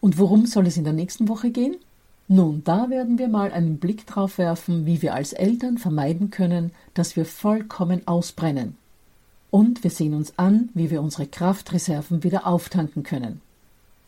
Und 0.00 0.20
worum 0.20 0.46
soll 0.46 0.68
es 0.68 0.76
in 0.76 0.84
der 0.84 0.92
nächsten 0.92 1.26
Woche 1.26 1.50
gehen? 1.50 1.74
Nun, 2.28 2.62
da 2.62 2.88
werden 2.88 3.18
wir 3.18 3.26
mal 3.26 3.50
einen 3.50 3.78
Blick 3.78 4.06
drauf 4.06 4.38
werfen, 4.38 4.86
wie 4.86 5.02
wir 5.02 5.14
als 5.14 5.32
Eltern 5.32 5.78
vermeiden 5.78 6.30
können, 6.30 6.70
dass 6.94 7.16
wir 7.16 7.24
vollkommen 7.24 8.06
ausbrennen. 8.06 8.76
Und 9.50 9.82
wir 9.82 9.90
sehen 9.90 10.14
uns 10.14 10.38
an, 10.38 10.68
wie 10.74 10.92
wir 10.92 11.02
unsere 11.02 11.26
Kraftreserven 11.26 12.22
wieder 12.22 12.46
auftanken 12.46 13.02
können. 13.02 13.40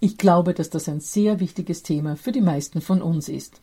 Ich 0.00 0.18
glaube, 0.18 0.54
dass 0.54 0.70
das 0.70 0.88
ein 0.88 1.00
sehr 1.00 1.40
wichtiges 1.40 1.82
Thema 1.82 2.16
für 2.16 2.32
die 2.32 2.40
meisten 2.40 2.80
von 2.80 3.00
uns 3.00 3.28
ist. 3.28 3.60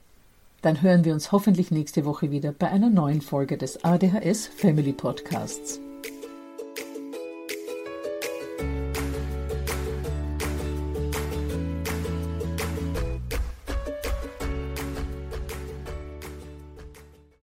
Dann 0.62 0.82
hören 0.82 1.06
wir 1.06 1.14
uns 1.14 1.32
hoffentlich 1.32 1.72
nächste 1.72 2.06
Woche 2.06 2.32
wieder 2.32 2.52
bei 2.52 2.70
einer 2.70 2.90
neuen 2.90 3.22
Folge 3.22 3.58
des 3.58 3.84
ADHS 3.84 4.48
Family 4.48 4.94
Podcasts. 4.94 5.80